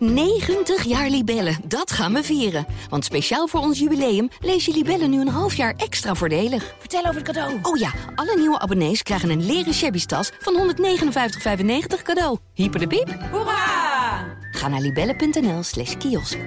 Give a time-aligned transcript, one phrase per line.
[0.00, 2.66] 90 jaar Libellen, dat gaan we vieren.
[2.88, 6.74] Want speciaal voor ons jubileum lees je Libellen nu een half jaar extra voordelig.
[6.78, 7.58] Vertel over het cadeau.
[7.62, 12.38] Oh ja, alle nieuwe abonnees krijgen een leren shabby tas van 159,95 cadeau.
[12.54, 13.08] Hyper de piep.
[13.30, 14.38] Hoera!
[14.50, 16.38] Ga naar libellen.nl slash kiosk.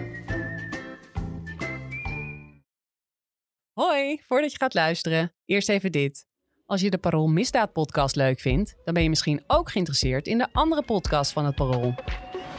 [3.73, 6.25] Hoi, voordat je gaat luisteren, eerst even dit.
[6.65, 10.37] Als je de Parool Misdaad podcast leuk vindt, dan ben je misschien ook geïnteresseerd in
[10.37, 11.93] de andere podcast van het Parool.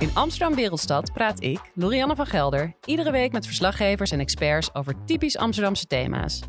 [0.05, 5.05] In Amsterdam Wereldstad praat ik, Lorianne van Gelder, iedere week met verslaggevers en experts over
[5.05, 6.41] typisch Amsterdamse thema's.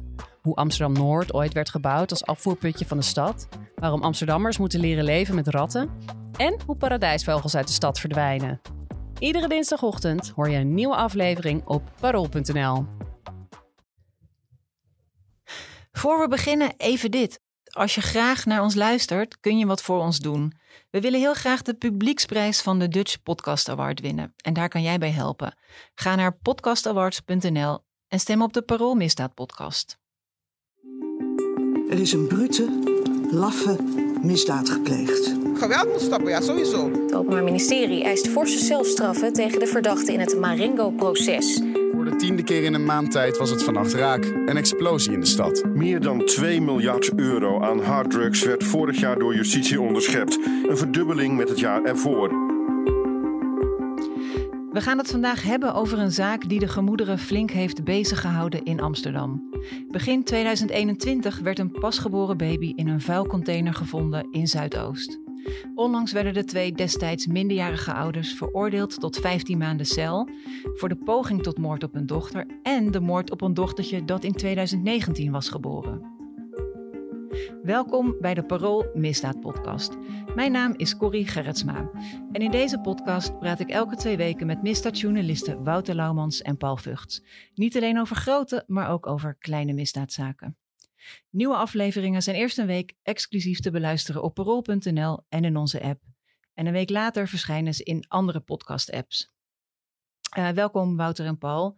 [0.41, 5.35] Hoe Amsterdam-Noord ooit werd gebouwd als afvoerputje van de stad, waarom Amsterdammers moeten leren leven
[5.35, 5.89] met ratten
[6.37, 8.61] en hoe paradijsvogels uit de stad verdwijnen.
[9.19, 12.85] Iedere dinsdagochtend hoor je een nieuwe aflevering op parool.nl.
[15.91, 17.39] Voor we beginnen, even dit.
[17.63, 20.53] Als je graag naar ons luistert, kun je wat voor ons doen.
[20.95, 24.33] We willen heel graag de publieksprijs van de Dutch Podcast Award winnen.
[24.41, 25.57] En daar kan jij bij helpen.
[25.95, 29.97] Ga naar podcastawards.nl en stem op de Parool Misdaad podcast.
[31.89, 32.79] Er is een brute,
[33.31, 35.33] laffe misdaad gepleegd.
[35.53, 36.91] Geweld moet stoppen, ja, sowieso.
[36.91, 41.61] Het Openbaar Ministerie eist forse zelfstraffen tegen de verdachten in het Marengo-proces.
[41.91, 44.23] Voor de tiende keer in een maand tijd was het vannacht raak.
[44.23, 45.63] Een explosie in de stad.
[45.73, 50.39] Meer dan 2 miljard euro aan harddrugs werd vorig jaar door justitie onderschept.
[50.67, 52.44] Een verdubbeling met het jaar ervoor.
[54.75, 58.81] We gaan het vandaag hebben over een zaak die de gemoederen flink heeft beziggehouden in
[58.81, 59.49] Amsterdam.
[59.87, 65.19] Begin 2021 werd een pasgeboren baby in een vuilcontainer gevonden in Zuidoost.
[65.75, 70.29] Onlangs werden de twee destijds minderjarige ouders veroordeeld tot 15 maanden cel
[70.73, 74.23] voor de poging tot moord op hun dochter en de moord op een dochtertje dat
[74.23, 76.14] in 2019 was geboren.
[77.63, 79.97] Welkom bij de Parool Misdaad Podcast.
[80.35, 81.91] Mijn naam is Corrie Gerritsma
[82.31, 86.77] en in deze podcast praat ik elke twee weken met misdaadjournalisten Wouter Laumans en Paul
[86.77, 87.23] Vugts.
[87.53, 90.57] Niet alleen over grote, maar ook over kleine misdaadzaken.
[91.29, 96.01] Nieuwe afleveringen zijn eerst een week exclusief te beluisteren op parool.nl en in onze app.
[96.53, 99.33] En een week later verschijnen ze in andere podcast-apps.
[100.37, 101.77] Uh, welkom Wouter en Paul.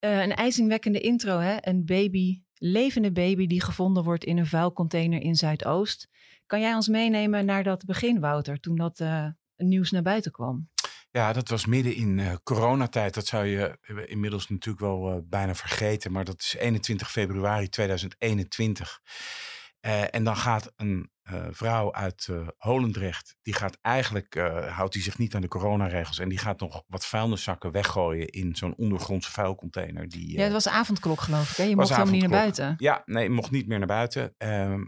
[0.00, 1.56] Uh, een ijzingwekkende intro, hè?
[1.60, 6.08] Een baby, levende baby die gevonden wordt in een vuilcontainer in Zuidoost.
[6.46, 9.26] Kan jij ons meenemen naar dat begin, Wouter, toen dat uh,
[9.56, 10.68] nieuws naar buiten kwam?
[11.10, 13.14] Ja, dat was midden in uh, coronatijd.
[13.14, 16.12] Dat zou je inmiddels natuurlijk wel bijna vergeten.
[16.12, 19.00] Maar dat is 21 februari 2021.
[19.80, 21.10] Uh, en dan gaat een
[21.50, 24.34] vrouw uit Holendrecht, die gaat eigenlijk,
[24.68, 26.18] houdt die zich niet aan de coronaregels.
[26.18, 30.08] En die gaat nog wat vuilniszakken weggooien in zo'n ondergrondse vuilcontainer.
[30.08, 31.56] Die, ja, het was avondklok geloof ik.
[31.56, 31.62] Hè?
[31.62, 32.74] Je mocht helemaal niet naar buiten.
[32.78, 34.34] Ja, nee, mocht niet meer naar buiten.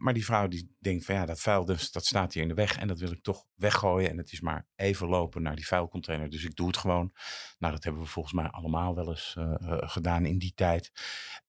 [0.00, 2.54] maar die vrouw die denkt van ja, dat vuil dus, dat staat hier in de
[2.54, 2.78] weg.
[2.78, 4.10] En dat wil ik toch weggooien.
[4.10, 6.30] En het is maar even lopen naar die vuilcontainer.
[6.30, 7.12] Dus ik doe het gewoon.
[7.58, 10.92] Nou, dat hebben we volgens mij allemaal wel eens uh, uh, gedaan in die tijd.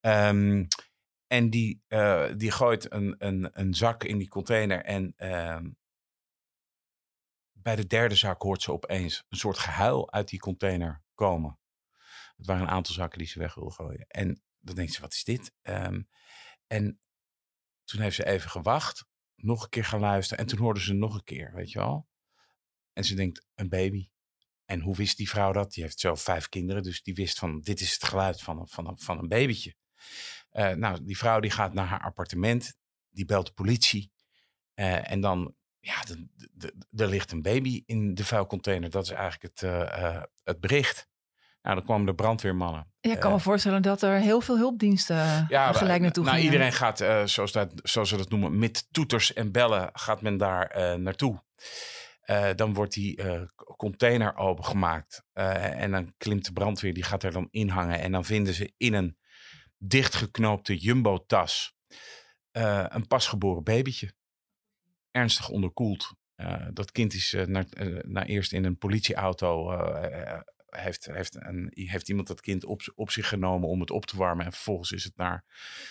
[0.02, 0.68] Um,
[1.28, 4.84] en die, uh, die gooit een, een, een zak in die container.
[4.84, 5.14] En
[7.52, 11.60] bij de derde zak hoort ze opeens een soort gehuil uit die container komen.
[12.38, 14.08] Het waren een aantal zakken die ze weg wilde gooien.
[14.08, 15.54] En dan denkt ze, wat is dit?
[15.62, 16.10] Um,
[16.68, 17.00] en
[17.84, 19.06] toen heeft ze even gewacht,
[19.36, 20.44] nog een keer gaan luisteren.
[20.44, 22.08] En toen hoorde ze nog een keer, weet je wel.
[22.94, 24.10] En ze denkt, een baby.
[24.66, 25.74] En hoe wist die vrouw dat?
[25.74, 28.68] Die heeft zo vijf kinderen, dus die wist van, dit is het geluid van een,
[28.68, 29.76] van van een babytje.
[30.58, 32.76] Uh, nou, die vrouw die gaat naar haar appartement,
[33.10, 34.12] die belt de politie.
[34.76, 35.96] Uh, en dan, ja,
[36.96, 38.90] er ligt een baby in de vuilcontainer.
[38.90, 41.08] Dat is eigenlijk het, uh, het bericht.
[41.62, 42.92] Nou, dan kwamen de brandweermannen.
[43.00, 46.52] Ja, ik kan me voorstellen dat er heel veel hulpdiensten ja, gelijk naartoe nou, gingen.
[46.52, 51.00] Iedereen gaat, zoals, dat, zoals ze dat noemen, met toeters en bellen gaat men daar
[51.00, 51.44] naartoe.
[52.30, 55.24] Uh, dan wordt die uh, container opengemaakt.
[55.34, 58.00] Uh, en dan klimt de brandweer, die gaat er dan in hangen.
[58.00, 59.18] En dan vinden ze in een
[59.78, 61.76] dichtgeknoopte jumbo-tas
[62.88, 64.14] een pasgeboren babytje.
[65.12, 66.14] Ernstig onderkoeld.
[66.74, 67.66] dat kind is naar,
[68.08, 69.72] naar eerst in een politieauto.
[70.70, 74.18] heeft, heeft, een, heeft iemand dat kind op, op zich genomen om het op te
[74.18, 74.46] warmen.
[74.46, 75.44] En vervolgens is het naar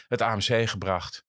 [0.09, 1.27] het AMC gebracht.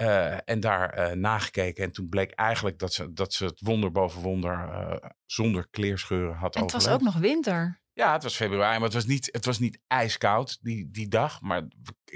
[0.00, 1.84] Uh, en daar uh, nagekeken.
[1.84, 6.36] En toen bleek eigenlijk dat ze, dat ze het wonder boven wonder uh, zonder kleerscheuren
[6.36, 7.80] had En het was ook nog winter.
[7.98, 11.40] Ja, het was februari, maar het was niet, het was niet ijskoud die, die dag.
[11.40, 11.68] Maar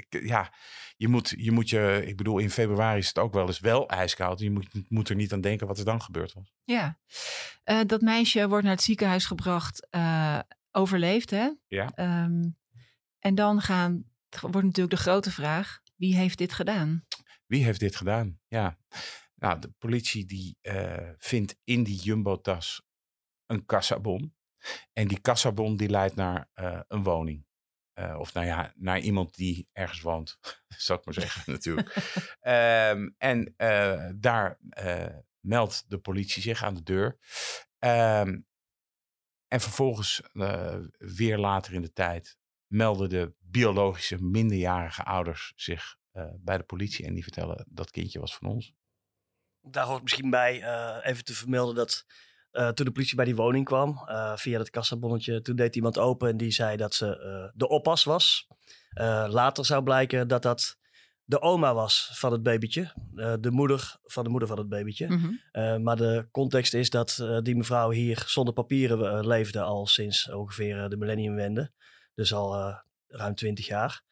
[0.09, 0.53] ja,
[0.97, 3.89] je moet, je moet je, ik bedoel, in februari is het ook wel eens wel
[3.89, 4.39] ijskoud.
[4.39, 6.53] Je moet, moet er niet aan denken wat er dan gebeurd was.
[6.63, 6.99] Ja,
[7.85, 9.87] dat meisje wordt naar het ziekenhuis gebracht,
[10.71, 11.49] overleefd hè?
[11.67, 11.91] Ja.
[11.95, 12.57] Um,
[13.19, 14.03] en dan gaan,
[14.41, 17.05] wordt natuurlijk de grote vraag, wie heeft dit gedaan?
[17.45, 18.39] Wie heeft dit gedaan?
[18.47, 18.77] Ja,
[19.35, 22.81] nou, de politie die uh, vindt in die jumbo-tas
[23.45, 24.35] een kassabon.
[24.93, 27.45] En die kassabon die leidt naar eh, een woning.
[27.93, 31.95] Eh, of nou ja, naar iemand die ergens woont, zou ik maar zeggen natuurlijk.
[32.39, 34.59] Ehm, en eh, daar
[35.39, 37.17] meldt de politie zich aan de deur.
[37.79, 38.39] Ehm,
[39.47, 40.21] en vervolgens,
[40.97, 42.37] weer later in de tijd,
[42.67, 45.97] melden de biologische minderjarige ouders zich
[46.39, 47.05] bij de politie.
[47.05, 48.73] En die vertellen dat kindje was van ons.
[49.61, 50.53] Daar hoort misschien bij
[51.01, 52.05] even te vermelden dat
[52.53, 55.97] eh, toen de politie bij die woning kwam, eh, via dat kassabonnetje, toen deed iemand
[55.97, 58.47] open en die zei dat ze eh, de oppas was.
[59.27, 60.77] Later zou blijken dat dat
[61.23, 62.91] de oma was van het babytje,
[63.39, 65.07] de moeder van de moeder van het babytje.
[65.07, 65.83] Mhm.
[65.83, 70.97] Maar de context is dat die mevrouw hier zonder papieren leefde al sinds ongeveer de
[70.97, 71.71] millenniumwende.
[72.15, 72.75] Dus al
[73.07, 74.03] ruim twintig jaar.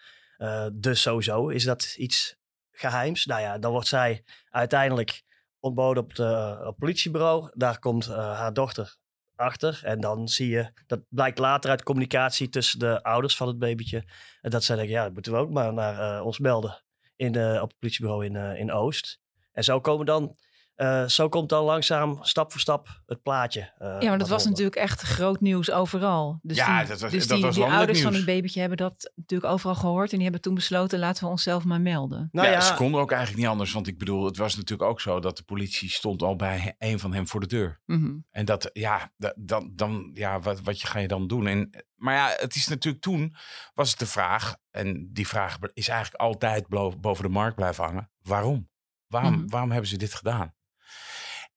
[0.74, 2.36] Dus sowieso is dat iets
[2.72, 3.26] geheims.
[3.26, 5.24] Nou ja, dan wordt zij uiteindelijk
[5.62, 7.50] ontboden op het eh, politiebureau.
[7.54, 8.96] Daar komt eh, haar dochter
[9.36, 9.80] achter.
[9.84, 14.04] En dan zie je, dat blijkt later uit communicatie tussen de ouders van het babytje.
[14.42, 16.84] Dat zij denken, ja, dat moeten we ook maar naar eh, ons melden
[17.16, 19.20] in, de- op het politiebureau in, in Oost.
[19.52, 20.36] En zo, komen dan,
[20.82, 23.74] eh, zo komt dan langzaam, stap voor stap, het plaatje.
[23.78, 26.40] eh, Ja, maar dat was natuurlijk echt groot nieuws overal.
[26.42, 28.78] Dus Ja, die, dat was- dus dat die, was die ouders van het babytje hebben
[28.78, 30.10] dat natuurlijk overal gehoord.
[30.10, 32.30] En die hebben toen besloten, laten we onszelf maar melden.
[32.32, 33.72] Nou ja, ja, ze konden ook eigenlijk niet anders.
[33.72, 37.00] Want ik bedoel, het was natuurlijk ook zo dat de politie stond al bij een
[37.00, 37.82] van hen voor de deur.
[37.86, 38.12] Mhm.
[38.32, 41.48] En dat, ja, da- dan, dan, ja wat, wat je ga je dan doen?
[41.48, 43.36] En, maar ja, het is natuurlijk toen,
[43.74, 46.68] was het de vraag, en die vraag is eigenlijk altijd
[47.02, 48.12] boven de markt blijven hangen.
[48.22, 48.70] Waarom?
[49.08, 49.48] Waarom, Mhm.
[49.48, 50.54] waarom hebben ze dit gedaan?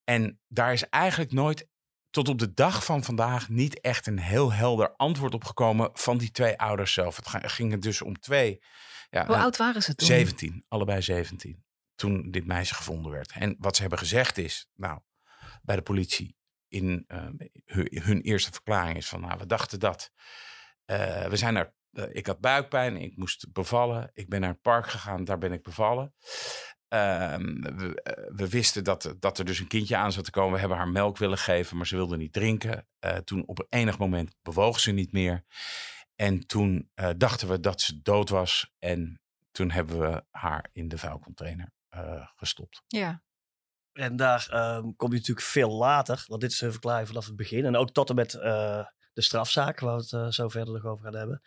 [0.04, 1.68] En daar is eigenlijk nooit,
[2.10, 6.18] tot op de dag van vandaag, niet echt een heel helder antwoord op gekomen van
[6.18, 7.16] die twee ouders zelf.
[7.16, 8.62] Het ging er dus om twee.
[9.10, 10.06] Ja, Hoe nou, oud waren ze toen?
[10.06, 11.64] 17, allebei 17.
[11.94, 13.32] Toen dit meisje gevonden werd.
[13.32, 15.00] En wat ze hebben gezegd is, nou,
[15.62, 16.36] bij de politie
[16.68, 17.28] in eh,
[17.64, 20.12] hun, hun eerste verklaring is van, nou, we dachten dat.
[20.84, 24.10] Eh, we zijn naar, eh, ik had buikpijn, ik moest bevallen.
[24.12, 26.14] Ik ben naar het park gegaan, daar ben ik bevallen.
[26.88, 30.52] Ehm, we, eh, we wisten dat, dat er dus een kindje aan zat te komen.
[30.52, 32.86] We hebben haar melk willen geven, maar ze wilde niet drinken.
[32.98, 35.44] Eh, toen op enig moment bewoog ze niet meer.
[36.16, 38.72] En toen eh, dachten we dat ze dood was.
[38.78, 39.20] En
[39.50, 42.82] toen hebben we haar in de vuilcontainer eh, gestopt.
[42.86, 43.22] Ja.
[43.92, 47.36] En daar ehm, kom je natuurlijk veel later, want dit is een verklaring vanaf het
[47.36, 47.64] begin.
[47.64, 51.04] En ook tot en met eh, de strafzaak, waar we het zo verder nog over
[51.04, 51.42] gaan hebben.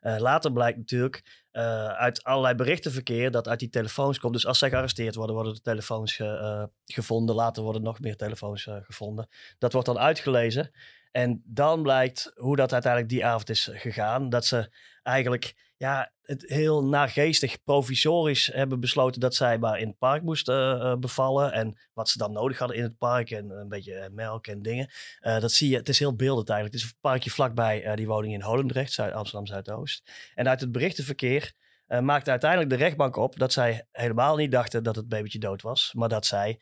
[0.00, 4.32] Eh, later blijkt natuurlijk eh, uit allerlei berichtenverkeer dat uit die telefoons komt.
[4.32, 7.34] Dus als zij gearresteerd worden, worden de telefoons eh, gevonden.
[7.34, 9.28] Later worden nog meer telefoons eh, gevonden.
[9.58, 10.70] Dat wordt dan uitgelezen.
[11.10, 14.28] En dan blijkt hoe dat uiteindelijk die avond is gegaan.
[14.28, 19.98] Dat ze eigenlijk ja, het heel naargeestig provisorisch hebben besloten dat zij maar in het
[19.98, 21.52] park moesten eh, bevallen.
[21.52, 24.62] En wat ze dan nodig hadden in het park en een beetje eh, melk en
[24.62, 24.90] dingen.
[25.20, 26.78] Eh, dat zie je, het is heel beeldend eigenlijk.
[26.78, 30.10] Het is een parkje vlakbij eh, die woning in Holendrecht, Zuid Amsterdam Zuidoost.
[30.34, 31.52] En uit het berichtenverkeer
[31.86, 35.62] eh, maakte uiteindelijk de rechtbank op dat zij helemaal niet dachten dat het babytje dood
[35.62, 35.92] was.
[35.96, 36.60] Maar dat zij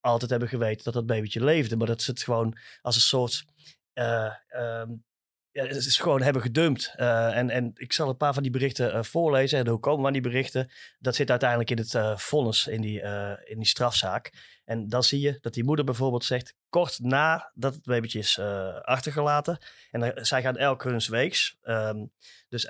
[0.00, 1.76] altijd hebben geweten dat dat babytje leefde.
[1.76, 3.44] Maar dat ze het gewoon als een soort...
[3.92, 4.88] eh, ehm,
[5.52, 6.92] ja, het is gewoon hebben gedumpt.
[6.96, 9.58] Eh, en, en ik zal een paar van die berichten eh, voorlezen.
[9.58, 10.70] En hoe komen we aan die berichten?
[10.98, 13.00] Dat zit uiteindelijk in het eh, vonnis, in die,
[13.44, 14.32] in die strafzaak.
[14.64, 16.54] En dan zie je dat die moeder bijvoorbeeld zegt...
[16.68, 18.38] kort nadat het babytje is
[18.82, 19.58] achtergelaten...
[19.90, 21.56] en zij gaan elk huns weeks.
[21.62, 22.06] Ehm,
[22.48, 22.68] dus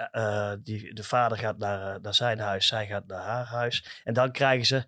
[0.62, 4.00] die, de vader gaat naar, naar zijn huis, zij gaat naar haar huis.
[4.04, 4.84] En dan krijgen ze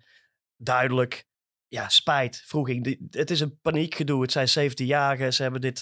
[0.57, 1.25] duidelijk
[1.67, 2.97] ja, spijt, vroeging.
[3.09, 4.21] Het is een paniekgedoe.
[4.21, 5.33] Het zijn 17-jarigen.
[5.33, 5.81] Ze hebben dit...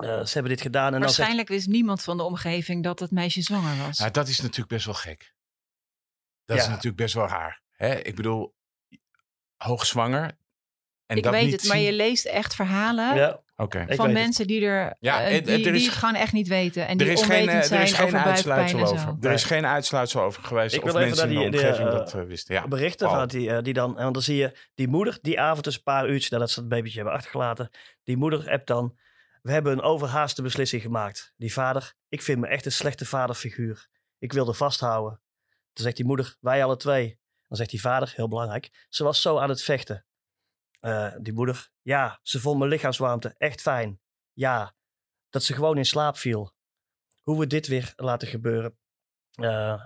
[0.00, 0.94] eh, eh, ze hebben dit gedaan.
[0.94, 3.98] En Waarschijnlijk wist niemand van de omgeving dat het meisje zwanger was.
[3.98, 5.34] Nou, dat is natuurlijk best wel gek.
[6.44, 6.68] Dat is Ja.
[6.68, 7.60] natuurlijk best wel raar.
[7.70, 7.94] Hè?
[7.94, 8.54] Ik bedoel,
[9.56, 10.36] hoogzwanger.
[11.06, 14.12] En ik dat weet niet het, maar je leest echt verhalen ja, van het.
[14.12, 16.82] mensen die er, Ja, eh, die, er is- die het gewoon echt niet weten.
[16.86, 19.16] En Er die is, geen, onwetend eh, er zijn is geen over uitsluitsel over.
[19.20, 21.90] Er is geen uitsluitsel over geweest Ik of wil even mensen in de die- omgeving
[21.90, 22.54] dat eh, wisten.
[22.54, 23.98] Ja, berichten van die, eh, die dan...
[23.98, 26.68] En dan zie je die moeder, die avond dus een paar uurtjes nadat ze het
[26.68, 27.70] babytje hebben achtergelaten.
[28.04, 28.98] Die moeder appt dan...
[29.48, 31.32] We hebben een overhaaste beslissing gemaakt.
[31.36, 33.88] Die vader, ik vind me echt een slechte vaderfiguur.
[34.18, 35.20] Ik wilde vasthouden.
[35.72, 37.20] Dan zegt die moeder, wij alle twee.
[37.46, 40.06] Dan zegt die vader, heel belangrijk, ze was zo aan het vechten.
[40.80, 44.00] Eh, die moeder, ja, ze vond mijn lichaamswarmte echt fijn.
[44.32, 44.74] Ja,
[45.28, 46.54] dat ze gewoon in slaap viel.
[47.22, 48.78] Hoe we dit weer laten gebeuren.
[49.34, 49.80] Eh,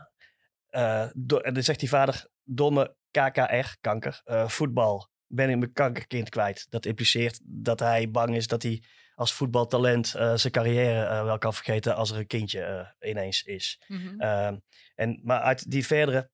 [0.69, 1.03] eh,
[1.45, 5.11] en dan zegt die vader, domme KKR, kanker, voetbal.
[5.27, 6.67] Ben ik mijn kankerkind kwijt.
[6.71, 8.83] Dat impliceert dat hij bang is dat hij
[9.23, 13.43] als voetbaltalent eh, zijn carrière eh, wel kan vergeten als er een kindje eh, ineens
[13.43, 13.83] is.
[13.89, 14.21] Mhm.
[14.21, 14.57] Ehm,
[14.95, 16.31] en, maar uit die verdere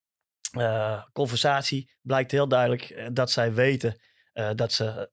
[0.51, 4.01] eh, conversatie blijkt heel duidelijk dat zij weten
[4.33, 5.11] eh, dat ze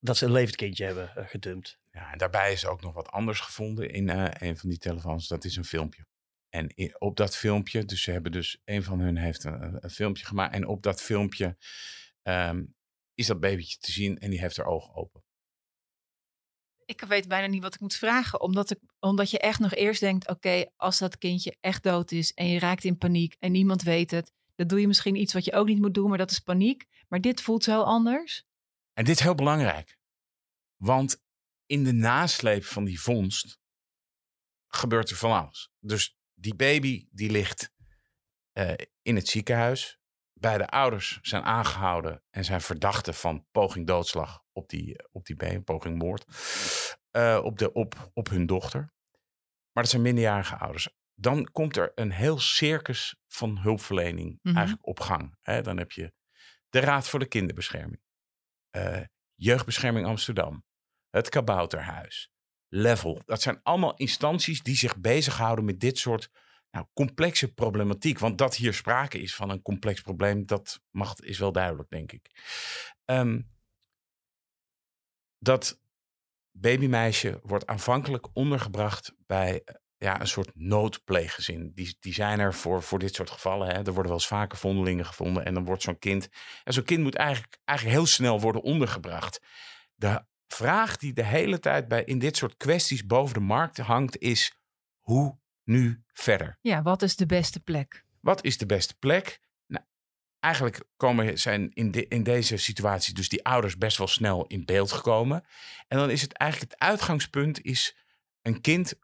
[0.00, 1.78] dat ze een levend kindje hebben uh, gedumpt.
[1.90, 5.28] Ja, en daarbij is ook nog wat anders gevonden in uh, een van die telefoons.
[5.28, 6.06] Dat is een filmpje.
[6.48, 10.24] En op dat filmpje, dus ze hebben dus, een van hun heeft een, een filmpje
[10.24, 10.54] gemaakt.
[10.54, 11.56] En op dat filmpje
[12.22, 12.74] um,
[13.14, 15.22] is dat babytje te zien en die heeft haar ogen open.
[16.88, 20.00] Ik weet bijna niet wat ik moet vragen, omdat, ik, omdat je echt nog eerst
[20.00, 23.82] denkt: oké, als dat kindje echt dood is en je raakt in paniek en niemand
[23.82, 26.30] weet het, dan doe je misschien iets wat je ook niet moet doen, maar dat
[26.30, 26.86] is paniek.
[27.08, 28.44] Maar dit voelt zo anders.
[28.92, 29.98] En dit is heel belangrijk,
[30.76, 31.22] want
[31.66, 33.60] in de nasleep van die vondst
[34.68, 35.70] gebeurt er van alles.
[35.78, 37.72] Dus die baby die ligt
[38.52, 39.98] uh, in het ziekenhuis.
[40.40, 45.98] Beide ouders zijn aangehouden en zijn verdachten van poging doodslag op die, op die poging
[45.98, 46.24] moord,
[47.12, 48.80] uh, op, de, op, op hun dochter.
[49.72, 50.88] Maar dat zijn minderjarige ouders.
[51.14, 54.56] Dan komt er een heel circus van hulpverlening mm -hmm.
[54.56, 55.36] eigenlijk op gang.
[55.42, 56.12] He, dan heb je
[56.68, 58.02] de Raad voor de Kinderbescherming,
[58.76, 59.00] uh,
[59.34, 60.64] Jeugdbescherming Amsterdam,
[61.10, 62.30] het Kabouterhuis,
[62.68, 63.22] Level.
[63.24, 66.30] Dat zijn allemaal instanties die zich bezighouden met dit soort
[66.70, 68.18] nou, complexe problematiek.
[68.18, 72.12] Want dat hier sprake is van een complex probleem, dat mag, is wel duidelijk, denk
[72.12, 72.30] ik.
[73.04, 73.50] Um,
[75.38, 75.80] dat
[76.50, 79.64] babymeisje wordt aanvankelijk ondergebracht bij
[79.98, 81.72] ja, een soort noodpleeggezin.
[81.74, 83.68] Die, die zijn er voor, voor dit soort gevallen.
[83.68, 83.74] Hè.
[83.74, 85.44] Er worden wel eens vaker vondelingen gevonden.
[85.44, 86.28] En dan wordt zo'n kind.
[86.64, 89.40] En zo'n kind moet eigenlijk, eigenlijk heel snel worden ondergebracht.
[89.94, 94.18] De vraag die de hele tijd bij, in dit soort kwesties boven de markt hangt,
[94.18, 94.56] is:
[95.00, 96.58] hoe nu verder?
[96.60, 98.04] Ja, wat is de beste plek?
[98.20, 99.40] Wat is de beste plek?
[99.66, 99.84] Nou,
[100.40, 104.64] eigenlijk komen, zijn in, de, in deze situatie dus die ouders best wel snel in
[104.64, 105.44] beeld gekomen.
[105.88, 107.96] En dan is het eigenlijk het uitgangspunt is
[108.42, 108.94] een kind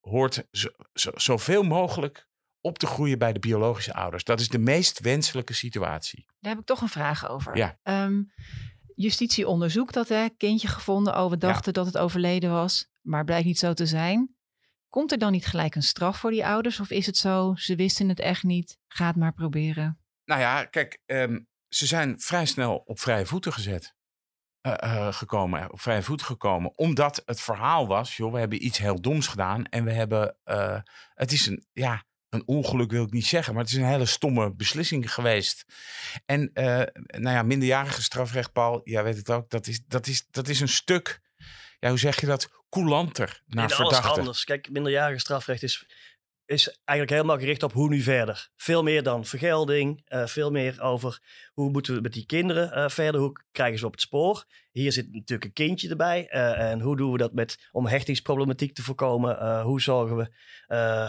[0.00, 2.28] hoort zo, zo, zoveel mogelijk
[2.60, 4.24] op te groeien bij de biologische ouders.
[4.24, 6.26] Dat is de meest wenselijke situatie.
[6.40, 7.56] Daar heb ik toch een vraag over.
[7.56, 7.78] Ja.
[7.82, 8.32] Um,
[8.94, 10.28] justitie onderzoekt dat, hè?
[10.36, 11.18] Kindje gevonden.
[11.18, 11.82] Oh, we dachten ja.
[11.82, 14.34] dat het overleden was, maar blijkt niet zo te zijn.
[14.90, 16.80] Komt er dan niet gelijk een straf voor die ouders?
[16.80, 19.98] Of is het zo, ze wisten het echt niet, ga het maar proberen?
[20.24, 23.94] Nou ja, kijk, um, ze zijn vrij snel op vrije voeten gezet.
[24.66, 26.78] Uh, uh, gekomen, op vrije voet gekomen.
[26.78, 29.64] Omdat het verhaal was, joh, we hebben iets heel doms gedaan.
[29.64, 30.80] En we hebben, uh,
[31.14, 34.06] het is een, ja, een ongeluk wil ik niet zeggen, maar het is een hele
[34.06, 35.64] stomme beslissing geweest.
[36.26, 40.48] En nou ja, minderjarige strafrecht, Paul, jij weet het ook, dat is, dat is, dat
[40.48, 41.20] is een stuk,
[41.80, 44.04] ja, hoe zeg je dat, coulanter naar In verdachten.
[44.04, 44.44] alles anders.
[44.44, 45.86] Kijk, minderjarige strafrecht is,
[46.46, 48.50] is eigenlijk helemaal gericht op hoe nu verder.
[48.56, 51.20] Veel meer dan vergelding, uh, veel meer over
[51.52, 54.44] hoe moeten we met die kinderen uh, verder, hoe krijgen ze op het spoor.
[54.70, 58.74] Hier zit natuurlijk een kindje erbij uh, en hoe doen we dat met, om hechtingsproblematiek
[58.74, 59.60] te voorkomen.
[59.62, 60.28] hoe zorgen we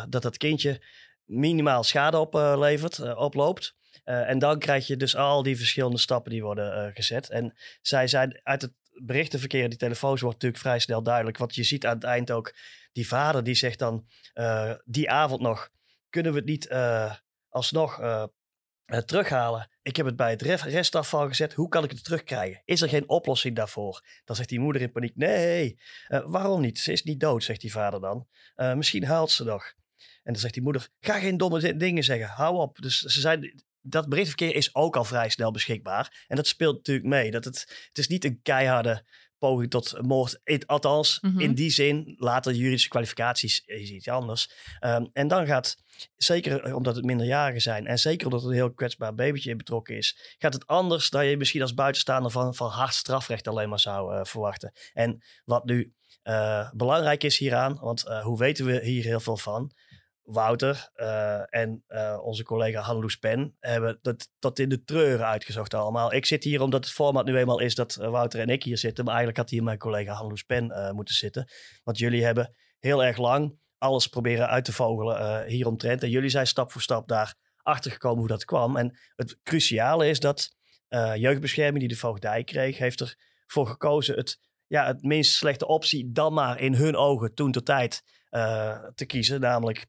[0.10, 0.82] dat dat kindje
[1.25, 3.75] minimaal schade oplevert, oploopt.
[4.04, 7.30] en dan krijg je dus al die verschillende stappen die worden gezet.
[7.30, 11.38] En zij zijn uit het berichtenverkeer, die telefoons, wordt natuurlijk vrij snel duidelijk.
[11.38, 12.55] Want je ziet aan het eind ook
[12.91, 15.69] die vader die zegt dan uh, die avond nog,
[16.10, 17.15] kunnen we het niet uh,
[17.50, 18.24] alsnog uh,
[18.86, 19.69] terughalen?
[19.81, 22.62] Ik heb het bij het restafval gezet, hoe kan ik het terugkrijgen?
[22.65, 24.05] Is er geen oplossing daarvoor?
[24.25, 26.79] Dan zegt die moeder in paniek, nee, waarom niet?
[26.79, 28.27] Ze is niet dood, zegt die vader dan.
[28.77, 29.74] misschien haalt ze nog.
[30.24, 32.77] En dan zegt die moeder, ga geen domme dingen zeggen, hou op.
[32.77, 36.26] Dus ze zijn, dat berichtverkeer is ook al vrij snel beschikbaar.
[36.28, 37.32] En dat speelt natuurlijk mee.
[37.32, 39.06] Dat het, het is niet een keiharde
[39.38, 40.40] poging tot moord.
[40.66, 41.40] Althans, mm -hmm.
[41.40, 44.52] in die zin, later juridische kwalificaties is iets anders.
[44.82, 45.78] Um, en dan gaat,
[46.16, 47.88] zeker omdat het minderjarigen zijn...
[47.88, 50.36] en zeker omdat er een heel kwetsbaar babytje in betrokken is...
[50.38, 54.16] gaat het anders dan je misschien als buitenstaander van, van hard strafrecht alleen maar zou
[54.16, 54.72] uh, verwachten.
[54.94, 59.38] En wat nu uh, belangrijk is hieraan, want uh, hoe weten we hier heel veel
[59.38, 59.72] van...
[60.24, 65.74] Wouter uh, en uh, onze collega Hanloes Pen hebben dat tot in de treuren uitgezocht
[65.74, 66.13] allemaal.
[66.13, 69.04] Ik zit hier omdat het format nu eenmaal is dat Wouter en ik hier zitten.
[69.04, 71.48] Maar eigenlijk had hier mijn collega Hanloes Pen moeten zitten.
[71.84, 76.04] Want jullie hebben heel erg lang alles proberen uit te vogelen hieromtrent.
[76.04, 78.78] En jullie zijn stap voor stap daar achter gekomen hoe dat kwam.
[78.78, 80.56] En het cruciale is dat
[81.16, 86.34] jeugdbescherming die de voogdij kreeg, heeft ervoor gekozen het, ja, het minst slechte optie dan
[86.34, 88.04] maar in hun ogen toen ter tijd
[88.96, 89.40] te kiezen.
[89.40, 89.86] Namelijk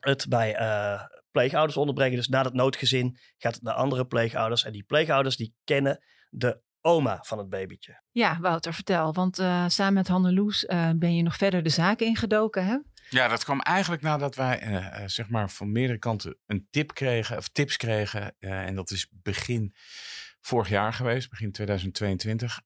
[0.00, 2.16] het bij uh, pleegouders onderbrengen.
[2.16, 4.64] Dus na dat noodgezin gaat het naar andere pleegouders.
[4.64, 8.02] En die pleegouders die kennen de oma van het babytje.
[8.10, 9.14] Ja, Wouter, vertel.
[9.14, 12.78] Want uh, samen met Hanneloes uh, ben je nog verder de zaak ingedoken, hè?
[13.08, 17.48] Ja, dat kwam eigenlijk nadat wij zeg maar van meerdere kanten een tip kregen, of
[17.48, 18.34] tips kregen.
[18.38, 19.74] en dat is begin
[20.40, 22.60] vorig jaar geweest, begin 2022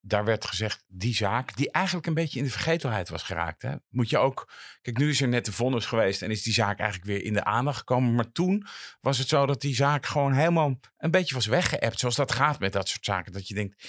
[0.00, 3.62] daar werd gezegd, die zaak, die eigenlijk een beetje in de vergetelheid was geraakt.
[3.62, 3.74] Hè?
[3.88, 4.52] Moet je ook,
[4.82, 7.32] kijk, nu is er net de vonnis geweest en is die zaak eigenlijk weer in
[7.32, 8.14] de aandacht gekomen.
[8.14, 8.66] Maar toen
[9.00, 12.58] was het zo dat die zaak gewoon helemaal een beetje was weggeëpt, zoals dat gaat
[12.58, 13.32] met dat soort zaken.
[13.32, 13.88] Dat je denkt,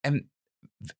[0.00, 0.30] en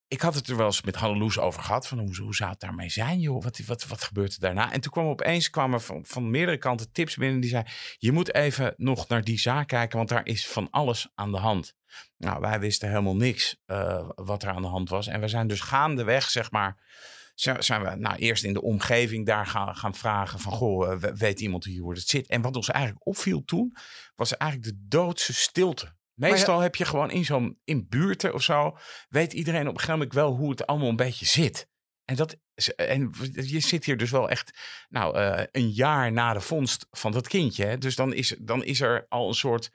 [0.09, 1.88] ik had het er wel eens met Hanneloes over gehad.
[1.88, 3.42] Van hoe, hoe zou het daarmee zijn, joh?
[3.42, 4.73] Wat, wat, wat gebeurt er daarna?
[4.73, 7.40] En toen kwam opeens kwamen van, van meerdere kanten tips binnen.
[7.40, 7.64] Die zei,
[7.99, 9.97] je moet even nog naar die zaak kijken.
[9.97, 11.75] Want daar is van alles aan de hand.
[12.16, 15.06] Nou, wij wisten helemaal niks uh, wat er aan de hand was.
[15.06, 16.83] En we zijn dus gaandeweg, zeg maar
[17.35, 21.64] zijn we nou, eerst in de omgeving daar gaan, gaan vragen van, goh, weet iemand
[21.64, 22.26] hier hoe het zit?
[22.26, 23.76] En wat ons eigenlijk opviel toen,
[24.14, 25.94] was eigenlijk de doodse stilte.
[26.14, 28.76] Meestal heb je gewoon in zo'n in buurten of zo,
[29.09, 31.68] weet iedereen op een gegeven moment wel hoe het allemaal een beetje zit.
[32.04, 32.37] En, dat,
[32.77, 34.59] en je zit hier dus wel echt
[34.89, 37.65] nou, uh, een jaar na de vondst van dat kindje.
[37.65, 37.79] Hè?
[37.79, 39.71] Dus dan is, dan is er al een soort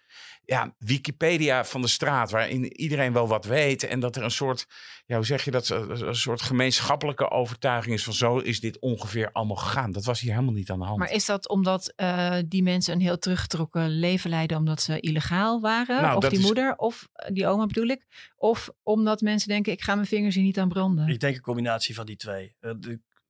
[0.50, 3.84] ja, Wikipedia van de straat, waarin iedereen wel wat weet.
[3.84, 4.68] En dat er een soort,
[5.06, 9.32] ja, hoe zeg je dat, een soort gemeenschappelijke overtuiging is van zo is dit ongeveer
[9.32, 9.92] allemaal gegaan.
[9.92, 11.00] Dat was hier helemaal niet aan de hand.
[11.00, 15.62] Maar is dat omdat uh, die mensen een heel teruggetrokken leven leiden omdat ze illegaal
[15.62, 16.02] waren?
[16.02, 16.46] Nou, of die is...
[16.46, 18.06] moeder, of die oma bedoel ik?
[18.36, 21.08] Of omdat mensen denken, ik ga mijn vingers hier niet aan branden?
[21.08, 22.56] Ik denk een combinatie van die twee.
[22.62, 22.69] Uh,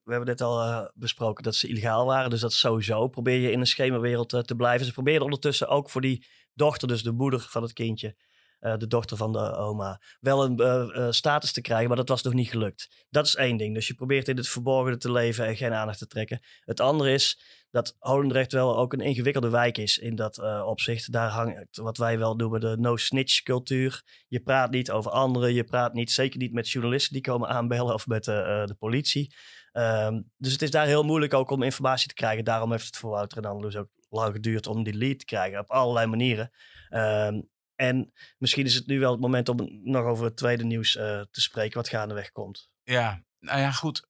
[0.02, 2.30] we hebben net al uh, besproken dat ze illegaal waren.
[2.30, 4.86] Dus dat sowieso probeer je in een schemerwereld uh, te blijven.
[4.86, 8.16] Ze proberen ondertussen ook voor die dochter, dus de moeder van het kindje,
[8.60, 11.88] de dochter van de oma, wel een status te krijgen.
[11.88, 13.06] Maar dat was nog niet gelukt.
[13.10, 13.74] Dat is één ding.
[13.74, 16.40] Dus je probeert in het verborgene te leven en geen aandacht te trekken.
[16.60, 21.12] Het andere is dat Holendrecht wel ook een ingewikkelde wijk is in dat opzicht.
[21.12, 24.02] Daar hangt wat wij wel noemen de no-snitch cultuur.
[24.28, 25.54] Je praat niet over anderen.
[25.54, 29.34] Je praat niet, zeker niet met journalisten die komen aanbellen of met de politie.
[29.72, 32.44] Um, dus het is daar heel moeilijk ook om informatie te krijgen.
[32.44, 35.58] Daarom heeft het voor Wouter en dus ook lang geduurd om die lead te krijgen.
[35.58, 36.50] Op allerlei manieren.
[36.90, 40.92] Um, en misschien is het nu wel het moment om nog over het tweede nieuws
[40.92, 42.68] te spreken, wat gaandeweg komt.
[42.82, 44.08] Ja, nou ja, goed.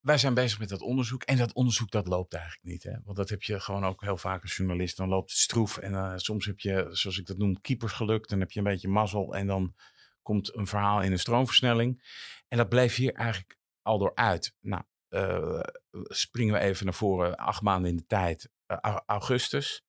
[0.00, 1.22] Wij zijn bezig met dat onderzoek.
[1.22, 2.82] En dat onderzoek dat loopt eigenlijk niet.
[2.82, 2.96] Hè?
[3.04, 4.96] Want dat heb je gewoon ook heel vaak als journalist.
[4.96, 5.78] Dan loopt het stroef.
[5.78, 8.28] En uh, soms heb je, zoals ik dat noem, keepersgeluk.
[8.28, 9.34] Dan heb je een beetje mazzel.
[9.34, 9.74] En dan
[10.22, 12.02] komt een verhaal in een stroomversnelling.
[12.48, 14.54] En dat bleef hier eigenlijk al door uit.
[14.60, 15.60] Nou, uh,
[16.02, 19.84] springen we even naar voren, acht maanden in de tijd, uh, augustus.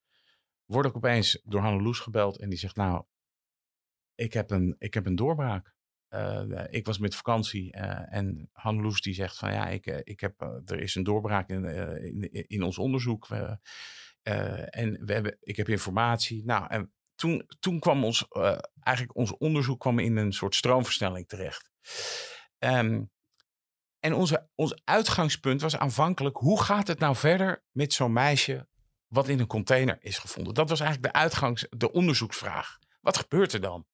[0.65, 3.03] Word ik opeens door Hanneloes gebeld en die zegt, nou,
[4.15, 5.73] ik heb een, ik heb een doorbraak.
[6.13, 10.79] Uh, ik was met vakantie en Hanneloes die zegt van ja, ik, ik heb, er
[10.79, 11.65] is een doorbraak in,
[12.03, 13.27] in, in, ons onderzoek.
[13.29, 16.45] en we hebben, ik heb informatie.
[16.45, 18.27] Nou, en toen, toen kwam ons,
[18.79, 21.71] eigenlijk ons onderzoek kwam in een soort stroomversnelling terecht.
[22.59, 23.11] Um,
[24.01, 28.67] en onze, ons uitgangspunt was aanvankelijk: hoe gaat het nou verder met zo'n meisje
[29.07, 30.53] wat in een container is gevonden?
[30.53, 32.79] Dat was eigenlijk de uitgangs, de onderzoeksvraag.
[33.01, 33.85] Wat gebeurt er dan?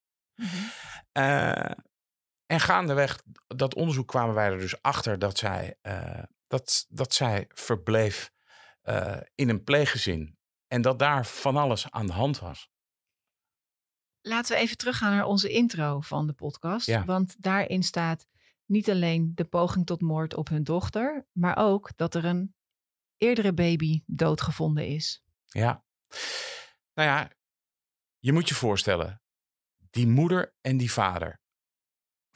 [1.13, 1.71] Uh,
[2.47, 7.45] en gaandeweg dat onderzoek kwamen wij er dus achter dat zij, uh, dat, dat zij
[7.47, 8.31] verbleef
[8.83, 10.37] uh, in een pleeggezin.
[10.67, 12.69] En dat daar van alles aan de hand was.
[14.21, 16.85] Laten we even teruggaan naar onze intro van de podcast.
[16.85, 17.05] Ja.
[17.05, 18.27] Want daarin staat
[18.65, 22.55] niet alleen de poging tot moord op hun dochter, maar ook dat er een
[23.17, 25.23] eerdere baby doodgevonden is.
[25.45, 25.83] Ja.
[26.93, 27.31] Nou ja,
[28.19, 29.21] je moet je voorstellen,
[29.89, 31.41] die moeder en die vader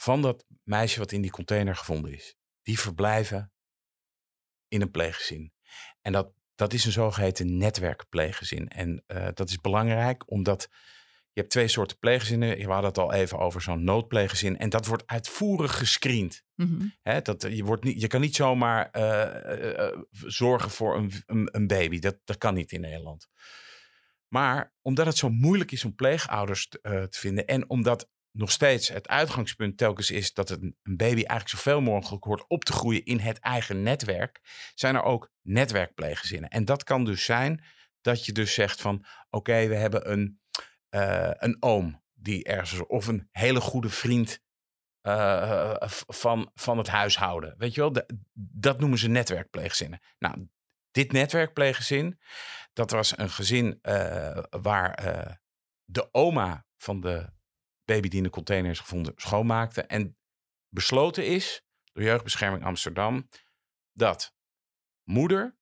[0.02, 3.52] van dat meisje wat in die container gevonden is, die verblijven
[4.68, 5.54] in een pleeggezin.
[6.02, 8.68] En dat, dat is een zogeheten netwerkpleeggezin.
[8.68, 10.68] En uh, dat is belangrijk omdat
[11.34, 12.58] je hebt twee soorten pleeggezinnen.
[12.58, 14.58] We hadden het al even over zo'n noodpleeggezin.
[14.58, 16.44] En dat wordt uitvoerig gescreend.
[16.56, 21.50] Mm dat, je, wordt niet, je kan niet zomaar uh, uh, zorgen voor een, een,
[21.52, 22.00] een, baby.
[22.00, 23.28] Dat, dat kan niet in Nederland.
[24.28, 27.48] Maar omdat het zo moeilijk is om pleegouders te, te vinden.
[27.48, 32.48] En omdat nog steeds het uitgangspunt telkens is dat een, baby eigenlijk zoveel mogelijk hoort
[32.48, 34.40] op te groeien in het eigen netwerk.
[34.76, 36.50] Zijn er ook netwerkpleeggezinnen.
[36.50, 37.64] En dat kan dus zijn
[38.02, 40.40] dat je dus zegt van oké, we hebben een
[40.96, 44.40] uh, een oom die ergens of een hele goede vriend
[45.02, 45.74] uh,
[46.08, 47.56] van, van het huishouden.
[47.58, 50.00] Weet je wel, dat noemen ze netwerkpleeggezinnen.
[50.20, 50.48] Nou,
[50.92, 52.20] dit netwerkpleeggezin,
[52.74, 55.40] dat was een gezin uh, waar
[55.86, 57.30] de oma van de
[57.86, 59.82] baby die in de container is gevonden schoonmaakte.
[59.82, 60.18] En
[60.70, 61.64] besloten is
[61.94, 63.28] door Jeugdbescherming Amsterdam
[63.94, 64.36] dat
[65.04, 65.58] moeder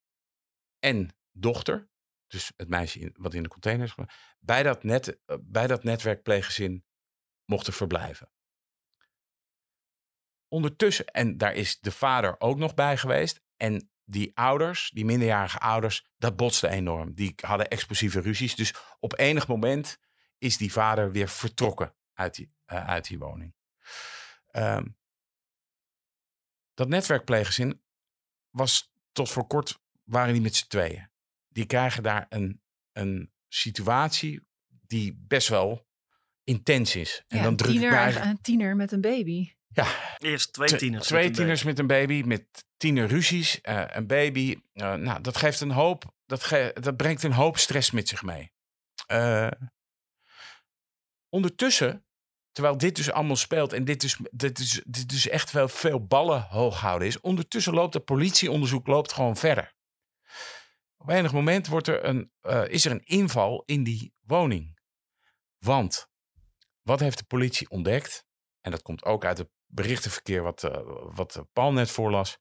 [0.80, 1.90] en dochter
[2.30, 3.96] dus het meisje in, wat in de container is,
[4.40, 6.86] bij dat, net, eh, bij dat netwerkpleeggezin
[7.46, 8.32] mochten verblijven.
[10.48, 13.42] Ondertussen, en daar is de vader ook nog bij geweest.
[13.58, 17.14] En die ouders, die minderjarige ouders, dat botste enorm.
[17.14, 18.56] Die hadden explosieve ruzies.
[18.56, 19.98] Dus op enig moment
[20.38, 23.54] is die vader weer vertrokken uit die, uh, uit die woning.
[24.52, 24.98] Um,
[26.74, 27.82] dat netwerkpleeggezin
[28.50, 31.08] was tot voor kort, waren die met z'n tweeën
[31.48, 35.88] die krijgen daar een, een situatie die best wel
[36.44, 37.24] intens is.
[37.28, 38.32] En Ja, dan druk ik tiener, eigenlijk...
[38.32, 39.54] een tiener met een baby.
[39.68, 41.08] Ja, Eerst twee tieners.
[41.08, 44.62] Twee met een tieners met een baby, met tiener ruzies, eh, een baby.
[44.74, 48.22] Eh, nou, dat geeft een hoop, dat, ge- dat brengt een hoop stress met zich
[48.24, 48.52] mee.
[49.08, 49.52] Eh,
[51.30, 52.06] ondertussen,
[52.52, 56.06] terwijl dit dus allemaal speelt en dit dus, dit dus, dit dus echt wel veel
[56.06, 59.78] ballen hoog houden is, ondertussen loopt het politieonderzoek loopt gewoon verder.
[60.98, 64.80] Op enig moment wordt er een, eh, is er een inval in die woning.
[65.58, 66.10] Want
[66.82, 68.26] wat heeft de politie ontdekt?
[68.62, 70.82] En dat komt ook uit het berichtenverkeer wat, eh,
[71.16, 72.38] wat eh, Paul net voorlas.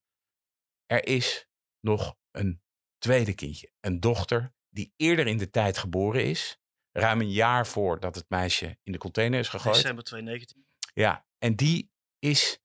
[0.86, 1.48] Er is
[1.80, 2.62] nog een
[2.98, 3.72] tweede kindje.
[3.80, 6.58] Een dochter die eerder in de tijd geboren is.
[6.98, 9.74] Ruim een jaar voordat het meisje in de container is gegooid.
[9.74, 10.66] December 2019.
[10.94, 12.58] Ja, en die is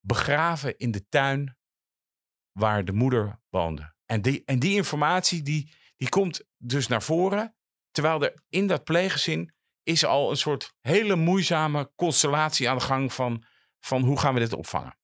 [0.00, 1.56] begraven in de tuin
[2.52, 3.94] waar de moeder woonde.
[4.06, 7.56] En die, en die informatie die, die komt dus naar voren.
[7.90, 13.12] Terwijl er in dat pleeggezin is al een soort hele moeizame constellatie aan de gang
[13.12, 13.44] van,
[13.80, 14.98] van hoe gaan we dit opvangen.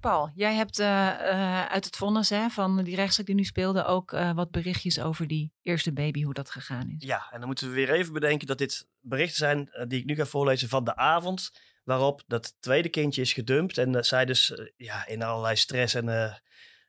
[0.00, 3.84] Paul, jij hebt eh, eh, uit het vonnis hè, van die rechtszaak die nu speelde
[3.84, 7.06] ook eh, wat berichtjes over die eerste baby, hoe dat gegaan is.
[7.06, 10.14] Ja, en dan moeten we weer even bedenken dat dit berichten zijn die ik nu
[10.14, 11.50] ga voorlezen van de avond
[11.84, 16.40] waarop dat tweede kindje is gedumpt en dat zij dus ja, in allerlei stress en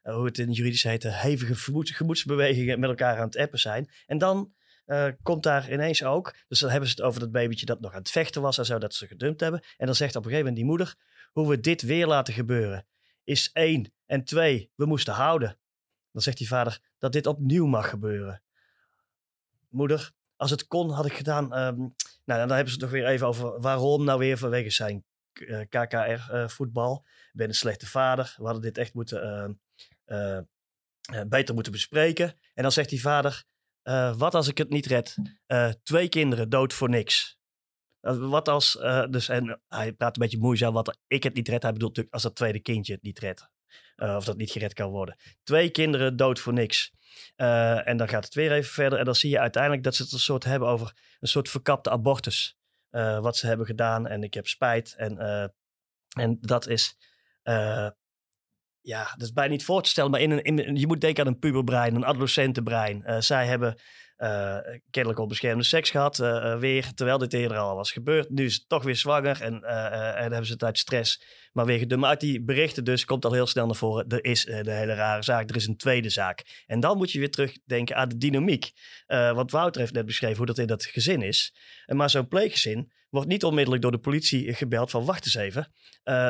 [0.02, 3.91] hoe het in juridisch heet, hevige gemoeds- gemoedsbewegingen met elkaar aan het appen zijn.
[4.06, 4.54] En dan
[5.21, 8.00] komt daar ineens ook, dus dan hebben ze het over dat babytje dat nog aan
[8.00, 9.63] het vechten was en zo, dat ze gedumpt hebben.
[9.78, 10.95] En dan zegt op een gegeven moment die moeder,
[11.32, 12.86] hoe we dit weer laten gebeuren
[13.24, 13.94] is één.
[14.06, 15.60] En twee, we moesten houden.
[16.12, 18.44] Dan zegt die vader dat dit opnieuw mag gebeuren.
[19.70, 21.54] Moeder, als het kon, had ik gedaan.
[21.54, 21.78] ehm,
[22.26, 25.60] nou, dan hebben ze het nog weer even over waarom nou weer vanwege zijn eh,
[25.70, 27.06] KKR-voetbal.
[27.06, 28.34] ik ben een slechte vader.
[28.38, 29.54] We hadden dit echt moeten, ehm,
[30.06, 30.38] eh,
[31.02, 32.40] eh, beter moeten bespreken.
[32.54, 33.44] En dan zegt die vader,
[33.82, 35.16] eh, wat als ik het niet red?
[35.46, 37.40] Eh, twee kinderen dood voor niks.
[38.02, 41.62] Wat als, eh, dus, en hij praat een beetje moeizaam, wat ik het niet red.
[41.62, 43.50] Hij bedoelt natuurlijk als dat tweede kindje het niet redt.
[43.96, 45.16] Eh, of dat niet gered kan worden.
[45.44, 46.92] Twee kinderen dood voor niks.
[47.36, 49.00] Eh, en dan gaat het weer even verder.
[49.00, 51.90] En dan zie je uiteindelijk dat ze het een soort hebben over een soort verkapte
[51.90, 52.56] abortus.
[52.90, 54.08] eh, wat ze hebben gedaan.
[54.08, 54.94] En ik heb spijt.
[54.98, 55.46] En, eh,
[56.24, 56.98] en dat is.
[57.44, 57.90] eh,
[58.82, 60.12] ja, dat is bijna niet voor te stellen.
[60.12, 63.04] Maar in een, je moet denken aan een puberbrein, een adolescentenbrein.
[63.04, 63.76] Eh, zij hebben
[64.22, 64.58] eh,
[64.90, 66.20] kennelijk onbeschermde seks gehad.
[66.20, 68.30] eh, eh, weer, terwijl dit eerder al was gebeurd.
[68.30, 69.42] Nu is het toch weer zwanger.
[69.42, 72.06] En, en hebben ze het uit stress maar weer gedumpt.
[72.06, 74.08] Uit die berichten dus komt al heel snel naar voren.
[74.08, 75.50] Er is de hele rare zaak.
[75.50, 76.64] Er is een tweede zaak.
[76.68, 78.72] En dan moet je weer terugdenken aan de dynamiek.
[79.08, 81.56] Wat Wouter heeft net beschreven, hoe dat in dat gezin is.
[81.86, 85.72] Maar zo'n pleeggezin wordt niet onmiddellijk door de politie gebeld van wacht eens even.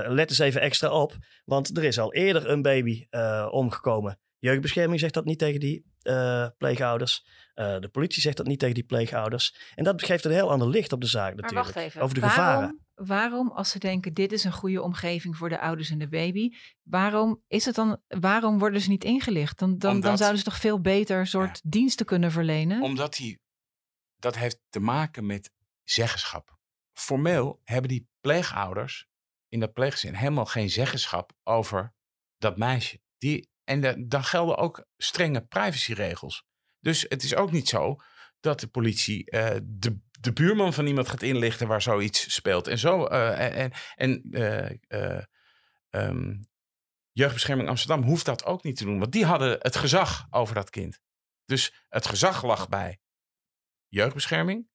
[0.07, 1.15] Let eens even extra op.
[1.45, 3.05] Want er is al eerder een baby
[3.49, 4.19] omgekomen.
[4.41, 7.25] Jeugdbescherming zegt dat niet tegen die eh, pleegouders.
[7.53, 9.71] Eh, de politie zegt dat niet tegen die pleegouders.
[9.75, 11.73] En dat geeft een heel ander licht op de zaak Maar natuurlijk.
[11.73, 12.59] wacht even, Over de gevaren.
[12.59, 16.07] waarom, waarom als ze denken dit is een goede omgeving voor de ouders en de
[16.07, 16.49] baby,
[16.83, 19.59] waarom, is het dan, waarom worden ze niet ingelicht?
[19.59, 22.81] Dan, dan, dan zouden ze toch veel beter soort diensten kunnen verlenen?
[22.81, 23.39] Omdat hij,
[24.19, 25.51] dat heeft te maken met
[25.83, 26.57] zeggenschap.
[26.93, 29.07] Formeel hebben die pleegouders
[29.47, 31.93] in dat pleeggezin helemaal geen zeggenschap over
[32.37, 32.99] dat meisje.
[33.17, 36.43] Die, en da- dan gelden ook strenge privacyregels.
[36.79, 37.95] Dus het is ook niet zo
[38.39, 42.67] dat de politie eh, de, de buurman van iemand gaat inlichten waar zoiets speelt.
[42.67, 43.05] En zo.
[43.05, 45.23] eh, en en eh, eh,
[45.89, 46.33] ehm,
[47.11, 48.99] Jeugdbescherming Amsterdam hoeft dat ook niet te doen.
[48.99, 50.99] Want die hadden het gezag over dat kind.
[51.45, 52.99] Dus het gezag lag bij
[53.87, 54.69] jeugdbescherming.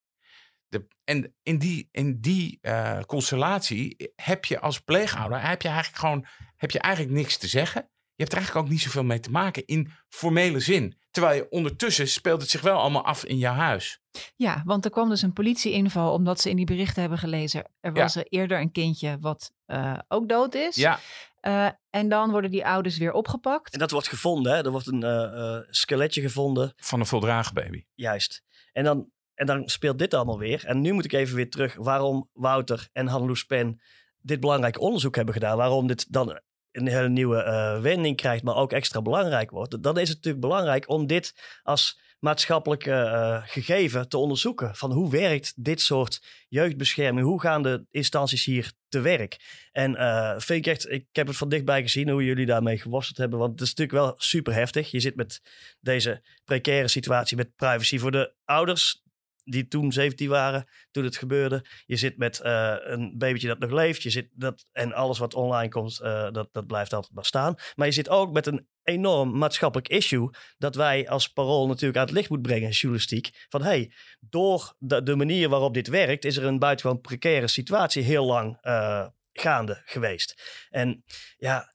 [0.68, 2.61] De, en in die, in die
[3.06, 7.90] constellatie heb je als pleegouder heb je eigenlijk gewoon heb je eigenlijk niks te zeggen.
[8.16, 10.96] Je hebt er eigenlijk ook niet zoveel mee te maken in formele zin.
[11.11, 14.00] Terwijl je ondertussen speelt het zich wel allemaal af in jouw huis.
[14.37, 17.64] Ja, want er kwam dus een politieinval omdat ze in die berichten hebben gelezen.
[17.81, 18.02] Er Ja.
[18.02, 20.74] was er eerder een kindje wat eh, ook dood is.
[20.76, 20.98] Ja,
[21.40, 23.72] Eh, en dan worden die ouders weer opgepakt.
[23.72, 24.64] En dat wordt gevonden, hè?
[24.64, 26.72] Er wordt een eh, eh, skeletje gevonden.
[26.76, 27.85] van een voldragen baby.
[27.94, 28.42] Juist.
[28.72, 30.64] En dan, en dan speelt dit allemaal weer.
[30.66, 33.81] En nu moet ik even weer terug waarom Wouter en Hanneloes Pen
[34.20, 35.57] dit belangrijk onderzoek hebben gedaan.
[35.57, 36.40] Waarom dit dan
[36.76, 39.82] een hele nieuwe eh, wending krijgt, maar ook extra belangrijk wordt.
[39.82, 44.74] Dan is het natuurlijk belangrijk om dit als maatschappelijk eh, gegeven te onderzoeken.
[44.74, 47.26] Van hoe werkt dit soort jeugdbescherming?
[47.26, 49.36] Hoe gaan de instanties hier te werk?
[49.72, 53.18] En eh, vind ik echt, ik heb het van dichtbij gezien hoe jullie daarmee geworsteld
[53.18, 53.38] hebben.
[53.38, 54.90] Want het is natuurlijk wel super heftig.
[54.90, 55.40] Je zit met
[55.80, 59.04] deze precaire situatie met privacy voor de ouders.
[59.48, 61.64] Die toen 17 waren, toen het gebeurde.
[61.87, 64.02] Je zit met eh, een babytje dat nog leeft.
[64.02, 67.54] Je zit dat, en alles wat online komt, eh, dat, dat blijft altijd maar staan.
[67.74, 70.30] Maar je zit ook met een enorm maatschappelijk issue.
[70.59, 73.46] Dat wij als parool natuurlijk uit het licht moeten brengen, journalistiek.
[73.48, 78.24] Van hey, door de, manier waarop dit werkt, is er een buitengewoon precaire situatie heel
[78.24, 80.42] lang eh, gaande geweest.
[80.70, 81.04] En
[81.37, 81.74] ja,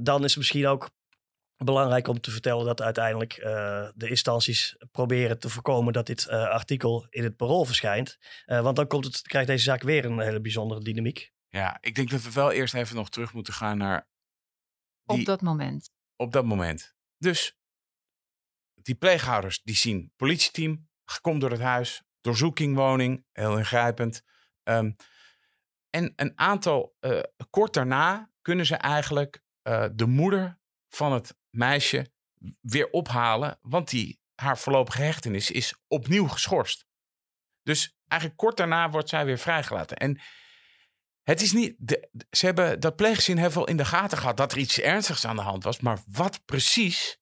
[0.00, 0.90] dan is misschien ook
[1.64, 6.48] belangrijk om te vertellen dat uiteindelijk eh, de instanties proberen te voorkomen dat dit eh,
[6.48, 8.18] artikel in het parool verschijnt.
[8.44, 11.32] Eh, want dan komt het, krijgt deze zaak weer een hele bijzondere dynamiek.
[11.48, 14.08] Ja, ik denk dat we wel eerst even nog terug moeten gaan naar
[15.04, 15.90] die, Op dat moment.
[16.16, 16.94] op dat moment.
[17.18, 17.56] Dus
[18.74, 20.88] die pleeghouders die zien politieteam,
[21.20, 24.22] komt door het huis, doorzoeking woning, heel ingrijpend.
[24.62, 24.92] Ehm,
[25.90, 27.20] en een aantal, eh,
[27.50, 30.60] kort daarna kunnen ze eigenlijk eh, de moeder
[30.94, 32.10] van het meisje
[32.60, 36.86] weer ophalen, want die, haar voorlopige hechtenis is opnieuw geschorst.
[37.62, 39.96] Dus eigenlijk kort daarna wordt zij weer vrijgelaten.
[39.96, 40.20] En
[41.22, 44.52] het is niet, de, ze hebben dat pleeggezin heeft wel in de gaten gehad dat
[44.52, 47.20] er iets ernstigs aan de hand was, maar wat precies,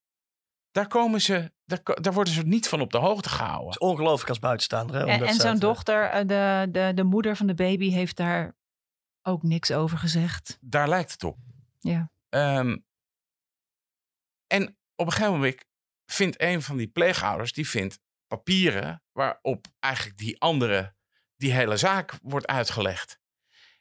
[0.70, 3.66] daar komen ze, daar, worden ze niet van op de hoogte gehouden.
[3.66, 4.96] Het is ongelooflijk als buitenstaander.
[4.96, 8.16] Hè, En, omdat en zo'n dochter, eh, de, de, de moeder van de baby, heeft
[8.16, 8.56] daar
[9.22, 10.58] ook niks over gezegd.
[10.60, 11.36] Daar lijkt het op.
[11.78, 12.10] Ja.
[12.28, 12.76] Ehm,
[14.50, 15.64] en op een gegeven moment
[16.06, 20.94] vindt een van die pleegouders, die vindt papieren waarop eigenlijk die andere,
[21.36, 23.18] die hele zaak wordt uitgelegd.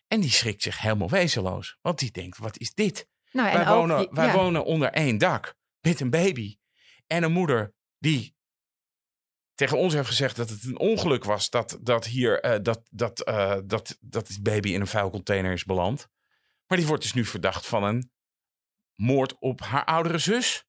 [0.07, 1.77] En die schrikt zich helemaal wezenloos.
[1.81, 3.07] Want die denkt, wat is dit?
[3.31, 4.33] Nou, wij wonen, die- wij ja.
[4.33, 6.57] wonen onder één dak met een baby.
[7.07, 8.35] En een moeder die
[9.55, 13.21] tegen ons heeft gezegd dat het een ongeluk was dat, dat hier eh, dat, dat,
[13.21, 16.07] eh, dat, dat die baby in een vuilcontainer is beland.
[16.67, 18.11] Maar die wordt dus nu verdacht van een
[18.99, 20.65] moord op haar oudere zus.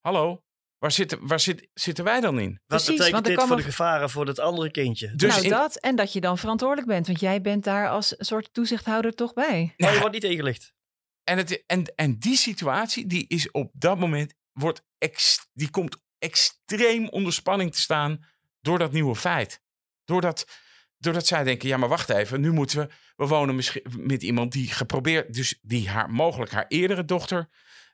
[0.00, 0.42] Hallo,
[0.78, 2.50] waar zitten, waar zit, zitten wij dan in?
[2.50, 5.14] Wat Precies, betekent want er dit voor komen- de gevaren voor het andere kindje?
[5.14, 7.06] Dus nou, in- dat en dat je dan verantwoordelijk bent.
[7.06, 9.74] Want jij bent daar als een soort toezichthouder toch bij.
[9.76, 10.72] Maar je wordt niet ingelicht.
[11.24, 15.96] En, het, en, en die situatie, die is op dat moment, wordt ex, die komt
[16.18, 18.24] extreem onder spanning te staan
[18.60, 19.60] door dat nieuwe feit.
[20.04, 20.46] Doordat,
[20.96, 24.52] doordat zij denken, ja maar wacht even, nu moeten we, we wonen misschien met iemand
[24.52, 27.48] die geprobeerd, dus die haar, mogelijk haar eerdere dochter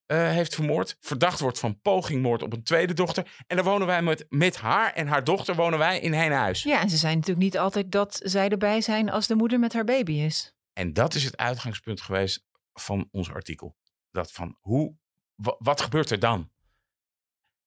[0.06, 0.96] eh, heeft vermoord.
[1.00, 3.42] Verdacht wordt van pogingmoord op een tweede dochter.
[3.46, 6.62] En dan wonen wij met, met haar en haar dochter wonen wij in één huis.
[6.62, 9.72] Ja, en ze zijn natuurlijk niet altijd dat zij erbij zijn als de moeder met
[9.72, 10.54] haar baby is.
[10.72, 13.76] En dat is het uitgangspunt geweest van ons artikel.
[14.10, 14.94] Dat van hoe,
[15.34, 16.50] wa- wat gebeurt er dan?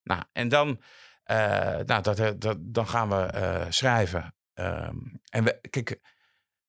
[0.04, 0.82] Nou, en dan,
[1.24, 1.38] eh,
[1.86, 4.36] nou, dat, eh, dat, dan gaan we schrijven.
[4.54, 4.98] Ehm,
[5.30, 6.00] en we, kijk,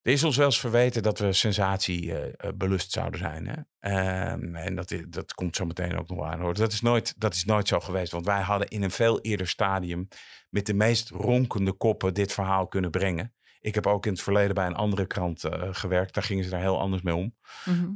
[0.02, 3.46] er is ons wel eens verweten dat we sensatie eh, eh, zouden zijn.
[3.46, 3.56] Hè?
[3.78, 6.40] Ehm, en dat, dat komt zo meteen ook nog aan.
[6.40, 6.54] Hoor.
[6.54, 8.12] Dat, is nooit, dat is nooit zo geweest.
[8.12, 10.08] Want wij hadden in een veel eerder stadium
[10.50, 13.34] met de meest ronkende koppen dit verhaal kunnen brengen.
[13.60, 16.14] Ik heb ook in het verleden bij een andere krant eh, gewerkt.
[16.14, 17.36] Daar gingen ze daar heel anders mee om.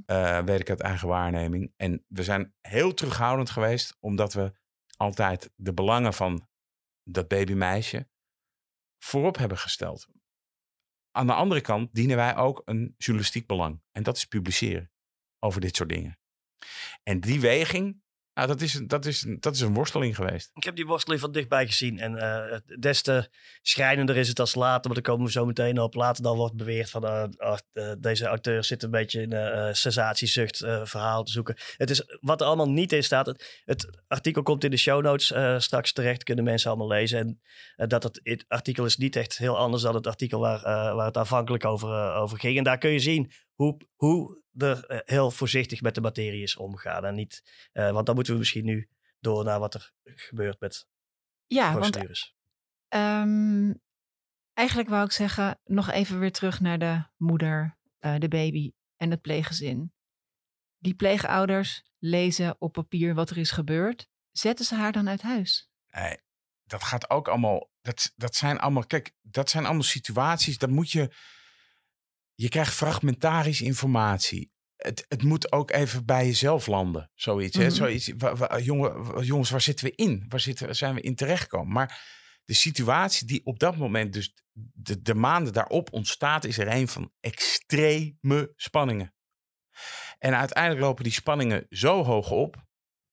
[0.06, 1.72] Eh, weet ik uit eigen waarneming.
[1.76, 4.52] En we zijn heel terughoudend geweest, omdat we
[4.96, 6.48] altijd de belangen van
[7.02, 8.08] dat babymeisje
[8.98, 10.08] voorop hebben gesteld.
[11.16, 13.82] Aan de andere kant dienen wij ook een journalistiek belang.
[13.92, 14.90] En dat is publiceren
[15.38, 16.18] over dit soort dingen.
[17.02, 18.02] En die weging,
[18.34, 20.50] nou, dat, is, dat, is, dat is een worsteling geweest.
[20.54, 21.98] Ik heb die worsteling van dichtbij gezien.
[21.98, 22.12] En
[22.52, 23.28] het- des te
[23.62, 25.94] schrijnender is het als later, maar daar komen we zo meteen op.
[25.94, 27.24] Later dan wordt beweerd van eh,
[27.72, 31.56] eh, deze auteur zit een beetje in een sensatiezucht verhaal te zoeken.
[31.76, 33.26] Het is wat er allemaal niet in staat.
[33.26, 37.40] Het, het artikel komt in de show notes straks terecht, kunnen mensen allemaal lezen.
[37.76, 40.60] En dat het, artikel is niet echt heel anders dan het artikel waar,
[40.94, 42.58] waar het aanvankelijk over, over ging.
[42.58, 46.56] En daar kun je zien hoe, hoe er eh, heel voorzichtig met de materie is
[46.56, 47.04] omgegaan.
[47.04, 48.88] En niet, eh, want dan moeten we misschien nu
[49.20, 50.86] door naar wat er gebeurt met
[51.46, 52.34] Ja, want procedures.
[52.88, 53.72] ehm,
[54.52, 59.10] eigenlijk wou ik zeggen, nog even weer terug naar de moeder, eh, de baby en
[59.10, 59.92] het pleeggezin.
[60.78, 64.08] Die pleegouders lezen op papier wat er is gebeurd.
[64.30, 65.70] Zetten ze haar dan uit huis?
[65.90, 66.18] Nee,
[66.64, 67.70] dat gaat ook allemaal.
[67.80, 68.86] Dat, dat zijn allemaal.
[68.86, 70.58] Kijk, dat zijn allemaal situaties.
[70.58, 71.14] Dat moet je.
[72.34, 74.52] Je krijgt fragmentarisch informatie.
[74.76, 77.10] Het, het moet ook even bij jezelf landen.
[77.14, 77.56] Zoiets.
[77.56, 77.64] hè?
[77.66, 77.74] Mhm.
[77.74, 80.24] Zoiets wa- wa- jongen, jongens, waar zitten we in?
[80.28, 81.72] Waar zitten, zijn we in terechtgekomen?
[81.72, 82.12] Maar
[82.44, 86.88] de situatie die op dat moment, dus de, de maanden daarop ontstaat, is er een
[86.88, 89.14] van extreme spanningen.
[90.18, 92.62] En uiteindelijk lopen die spanningen zo hoog op.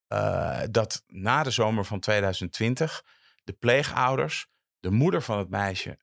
[0.07, 3.03] eh, dat na de zomer van 2020
[3.43, 4.47] de pleegouders
[4.79, 5.99] de moeder van het meisje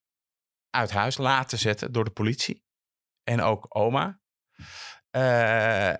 [0.70, 2.64] uit huis laten zetten door de politie.
[3.28, 4.20] En ook oma.
[5.10, 5.92] Eh,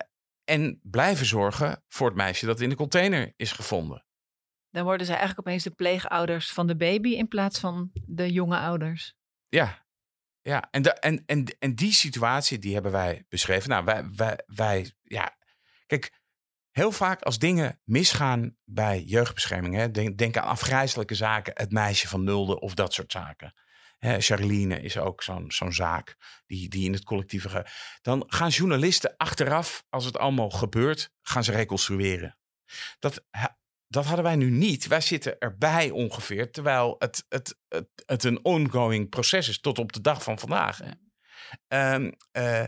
[0.45, 4.07] en blijven zorgen voor het meisje dat in de container is gevonden.
[4.71, 8.59] Dan worden zij eigenlijk opeens de pleegouders van de baby in plaats van de jonge
[8.59, 9.15] ouders.
[9.49, 9.87] Ja,
[10.41, 10.69] ja.
[10.71, 13.69] En, de, en, en, en die situatie die hebben wij beschreven.
[13.69, 15.37] Nou, wij, wij, wij ja,
[15.87, 16.21] kijk,
[16.71, 22.09] heel vaak als dingen misgaan bij jeugdbescherming, hè, denk, denk aan afgrijzelijke zaken, het meisje
[22.09, 23.55] van nulde of dat soort zaken.
[23.99, 27.67] Hè, Charline is ook zo'n zo'n zaak die, die in het collectieve.
[28.03, 32.39] Dan gaan journalisten achteraf, als het allemaal gebeurt, gaan ze reconstrueren.
[32.99, 33.25] Dat,
[33.87, 34.87] dat hadden wij nu niet.
[34.87, 39.93] Wij zitten erbij ongeveer, terwijl het, het, het, het een ongoing proces is tot op
[39.93, 40.79] de dag van vandaag.
[40.79, 40.91] hè.
[41.69, 42.65] Ehm, eh,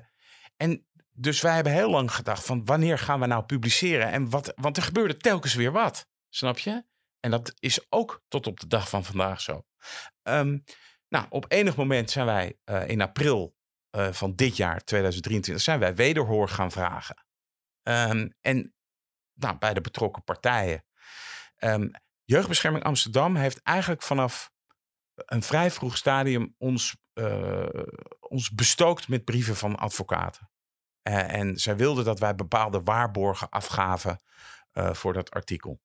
[0.56, 4.10] en dus wij hebben heel lang gedacht van wanneer gaan we nou publiceren?
[4.10, 6.84] En wat, want er gebeurde telkens weer wat, snap je?
[7.20, 9.66] En dat is ook tot op de dag van vandaag zo.
[10.22, 10.58] Ehm,
[11.10, 13.56] nou, op enig moment zijn wij eh, in april
[13.90, 17.24] eh, van dit jaar, 2023, zijn wij wederhoor gaan vragen.
[17.82, 18.74] Ehm, en
[19.32, 20.84] nou, bij de betrokken partijen.
[21.56, 21.88] Ehm,
[22.24, 24.50] Jeugdbescherming Amsterdam heeft eigenlijk vanaf
[25.14, 27.68] een vrij vroeg stadium ons, eh,
[28.20, 30.50] ons bestookt met brieven van advocaten.
[31.02, 34.20] En zij wilden dat wij bepaalde waarborgen afgaven
[34.72, 35.80] voor dat artikel.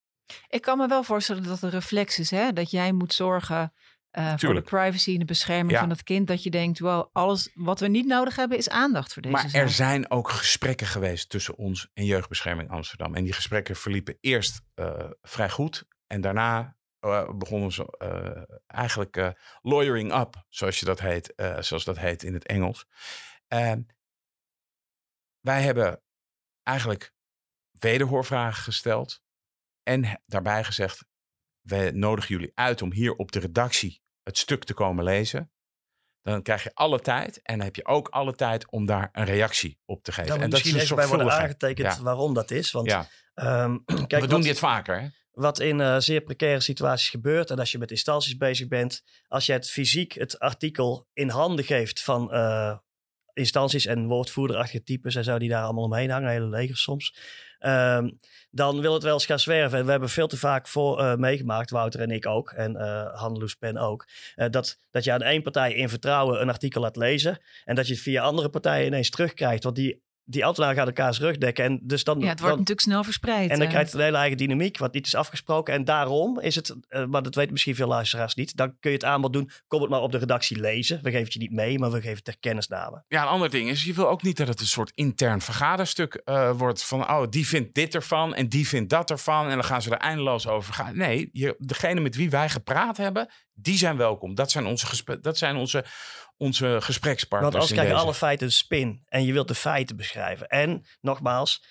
[0.47, 2.53] Ik kan me wel voorstellen dat het een reflex is, hè?
[2.53, 3.73] Dat jij moet zorgen
[4.15, 5.79] eh, voor de privacy en de bescherming Ja.
[5.79, 6.27] van het kind.
[6.27, 9.49] Dat je denkt, wow, alles wat we niet nodig hebben is aandacht voor deze Maar
[9.49, 9.61] zaak.
[9.61, 13.15] er zijn ook gesprekken geweest tussen ons en Jeugdbescherming Amsterdam.
[13.15, 15.83] En die gesprekken verliepen eerst eh, vrij goed.
[16.07, 22.23] En daarna eh, begonnen ze eigenlijk lawyering up, zoals, je dat heet, zoals dat heet
[22.23, 22.85] in het Engels.
[23.47, 23.87] En
[25.39, 26.01] wij hebben
[26.63, 27.13] eigenlijk
[27.71, 29.21] wederhoorvragen gesteld.
[29.83, 31.05] En daarbij gezegd,
[31.61, 35.51] we nodigen jullie uit om hier op de redactie het stuk te komen lezen.
[36.21, 37.41] Dan krijg je alle tijd.
[37.41, 40.33] En dan heb je ook alle tijd om daar een reactie op te geven.
[40.33, 42.01] En dat misschien is een even bij worden aangetekend Ja.
[42.01, 42.71] waarom dat is.
[42.71, 43.07] Want Ja.
[43.33, 45.01] ehm, kijk, we doen dit vaker.
[45.01, 45.07] Hè?
[45.35, 47.49] wat in eh, zeer precaire situaties gebeurt.
[47.49, 51.65] En als je met instanties bezig bent, als je het fysiek het artikel in handen
[51.65, 52.77] geeft van eh,
[53.33, 57.15] instanties en woordvoerderachtige types en zo die daar allemaal omheen hangen, hele legers soms.
[57.59, 58.09] Ehm,
[58.51, 59.79] dan wil het wel eens gaan zwerven.
[59.79, 63.19] En we hebben veel te vaak voor eh, meegemaakt, Wouter en ik ook, en eh
[63.19, 66.95] Handeloes Pen ook, eh, dat, dat je aan één partij in vertrouwen een artikel laat
[66.95, 69.63] lezen en dat je het via andere partijen ineens terugkrijgt.
[69.63, 71.65] Want die, die ambtenaren gaan elkaars rug dekken.
[71.65, 73.49] En dus dan, ja, het wordt dan, natuurlijk snel verspreid.
[73.49, 73.71] en dan eh.
[73.71, 75.73] krijgt het een hele eigen dynamiek, wat niet is afgesproken.
[75.73, 78.97] En daarom is het, eh, maar dat weten misschien veel luisteraars niet, dan kun je
[78.97, 80.97] het aanbod doen, kom het maar op de redactie lezen.
[81.01, 83.03] We geven het je niet mee, maar we geven het ter kennisname.
[83.07, 86.13] Ja, een ander ding is, je wil ook niet dat het een soort intern vergaderstuk
[86.13, 89.63] eh, wordt van, oh, die vindt dit ervan en die vindt dat ervan en dan
[89.63, 90.97] gaan ze er eindeloos over gaan.
[90.97, 94.35] Nee, je, degene met wie wij gepraat hebben, die zijn welkom.
[94.35, 95.85] Dat zijn onze, gespe- dat zijn onze,
[96.37, 97.53] onze gesprekspartners.
[97.53, 98.05] Want anders in krijgen deze.
[98.05, 100.47] alle feiten een spin en je wilt de feiten beschrijven.
[100.47, 101.63] En nogmaals,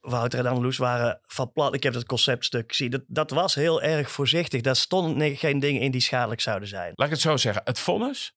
[0.00, 1.74] Wouter en Anneloes waren van plan.
[1.74, 2.90] Ik heb het conceptstuk gezien.
[2.90, 4.60] Dat, dat was heel erg voorzichtig.
[4.60, 6.92] Daar stonden geen dingen in die schadelijk zouden zijn.
[6.94, 8.34] Laat ik het zo zeggen, het vonnis,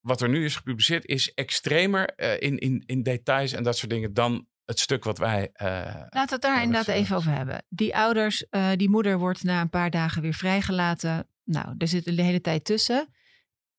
[0.00, 3.90] wat er nu is gepubliceerd, is extremer eh, in, in, in details en dat soort
[3.90, 5.50] dingen dan het stuk wat wij...
[5.52, 7.64] eh, Laten we het daar inderdaad dat even over hebben.
[7.68, 11.28] Die ouders, eh, die moeder wordt na een paar dagen weer vrijgelaten.
[11.44, 13.08] Nou, er zit de hele tijd tussen.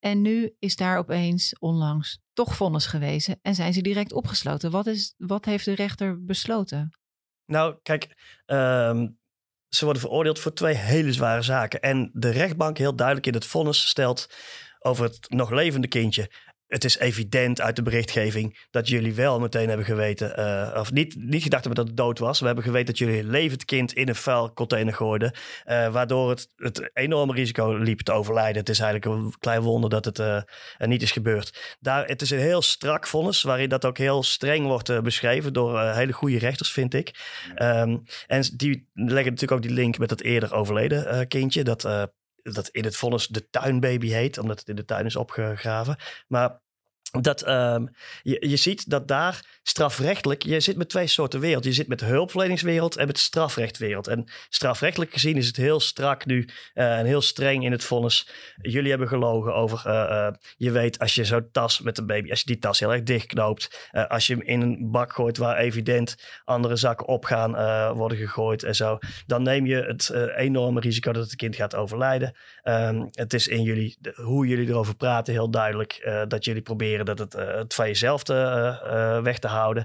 [0.00, 4.70] En nu is daar opeens onlangs toch vonnis gewezen en zijn ze direct opgesloten.
[4.70, 6.90] Wat, is, wat heeft de rechter besloten?
[7.46, 9.08] Nou, kijk, ehm,
[9.68, 11.80] ze worden veroordeeld voor twee hele zware zaken.
[11.80, 14.28] En de rechtbank heel duidelijk in het vonnis stelt
[14.78, 16.30] over het nog levende kindje.
[16.70, 21.14] Het is evident uit de berichtgeving dat jullie wel meteen hebben geweten, eh, of niet,
[21.16, 22.40] niet gedacht hebben dat het dood was.
[22.40, 25.32] We hebben geweten dat jullie een levend kind in een vuilcontainer gooiden,
[25.64, 28.56] eh, waardoor het, het enorme risico liep te overlijden.
[28.56, 30.42] Het is eigenlijk een klein wonder dat het eh,
[30.78, 31.76] niet is gebeurd.
[31.80, 35.80] Daar, het is een heel strak vonnis, waarin dat ook heel streng wordt beschreven door
[35.80, 37.14] hele goede rechters, vind ik.
[37.54, 42.10] Ehm, en die leggen natuurlijk ook die link met het eerder overleden kindje, dat,
[42.42, 45.96] dat in het vonnis de tuinbaby heet, omdat het in de tuin is opgegraven.
[46.28, 46.60] Maar
[47.10, 47.86] dat ehm,
[48.22, 51.64] je, je ziet dat daar strafrechtelijk, je zit met twee soorten wereld.
[51.64, 54.06] Je zit met de hulpverleningswereld en met de strafrechtwereld.
[54.06, 58.30] En strafrechtelijk gezien is het heel strak nu eh, en heel streng in het vonnis.
[58.62, 62.30] Jullie hebben gelogen over, eh, eh, je weet als je zo'n tas met een baby,
[62.30, 65.56] als je die tas heel erg dichtknoopt, als je hem in een bak gooit waar
[65.56, 67.52] evident andere zakken op gaan
[67.96, 72.36] worden gegooid en zo, dan neem je het enorme risico dat het kind gaat overlijden.
[72.62, 77.18] Ehm, het is in jullie, hoe jullie erover praten, heel duidelijk dat jullie proberen dat
[77.18, 79.84] het, eh, het van jezelf te, eh, eh, weg te houden.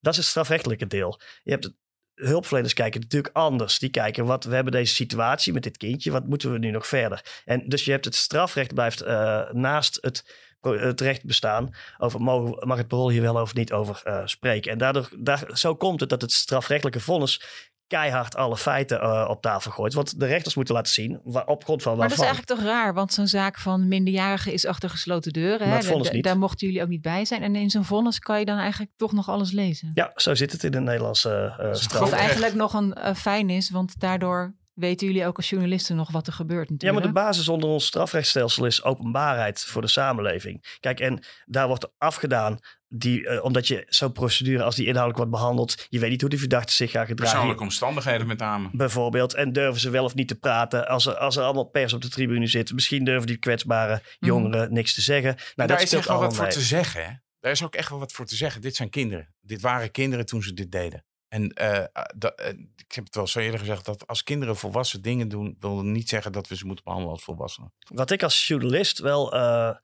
[0.00, 1.20] Dat is het strafrechtelijke deel.
[1.42, 1.74] Je hebt het,
[2.14, 3.78] hulpverleners kijken natuurlijk anders.
[3.78, 6.86] Die kijken, wat, we hebben deze situatie met dit kindje, wat moeten we nu nog
[6.86, 7.42] verder?
[7.44, 9.06] En dus je hebt het strafrecht blijft
[9.52, 14.22] naast het, het recht bestaan over mogen, mag het parool hier wel of niet over
[14.24, 14.72] spreken.
[14.72, 19.42] En daardoor, daar, zo komt het dat het strafrechtelijke vonnis keihard alle feiten eh, op
[19.42, 19.94] tafel gooit.
[19.94, 22.68] Want de rechters moeten laten zien wa- op grond van Maar dat is eigenlijk toch
[22.68, 25.68] raar, want zo'n zaak van minderjarigen is achter gesloten deuren.
[25.68, 25.80] Hè?
[25.80, 26.24] Da- niet.
[26.24, 27.42] Daar mochten jullie ook niet bij zijn.
[27.42, 29.90] En in zo'n vonnis kan je dan eigenlijk toch nog alles lezen.
[29.94, 32.00] Ja, zo zit het in de Nederlandse eh straf.
[32.00, 36.10] Wat eigenlijk nog een eh, fijn is, want daardoor weten jullie ook als journalisten nog
[36.10, 37.04] wat er gebeurt Ja, natuurlijk.
[37.04, 40.76] maar de basis onder ons strafrechtsstelsel is openbaarheid voor de samenleving.
[40.80, 42.58] Kijk, en daar wordt afgedaan,
[42.88, 46.30] die, eh, omdat je zo'n procedure als die inhoudelijk wordt behandeld, je weet niet hoe
[46.30, 47.32] die verdachte zich gaat gedragen.
[47.32, 48.68] Persoonlijke omstandigheden met name.
[48.72, 49.34] Bijvoorbeeld.
[49.34, 52.02] En durven ze wel of niet te praten als er, als er allemaal pers op
[52.02, 52.72] de tribune zit.
[52.72, 55.34] Misschien durven die kwetsbare jongeren niks te zeggen.
[55.34, 57.04] Nou, daar dat is echt wel wat voor te zeggen.
[57.04, 57.10] Hè?
[57.40, 58.60] Daar is ook echt wel wat voor te zeggen.
[58.60, 59.34] Dit zijn kinderen.
[59.40, 61.04] Dit waren kinderen toen ze dit deden.
[61.28, 61.84] En eh,
[62.16, 65.56] dat, eh, ik heb het wel zo eerder gezegd dat als kinderen volwassen dingen doen,
[65.60, 67.72] wil niet zeggen dat we ze moeten behandelen als volwassenen.
[67.94, 69.76] Wat ik als journalist wel eh,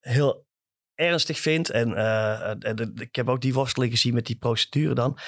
[0.00, 0.46] heel
[0.94, 1.70] ernstig vind.
[1.70, 1.88] En,
[2.94, 5.18] ik heb ook die worsteling gezien met die procedure dan.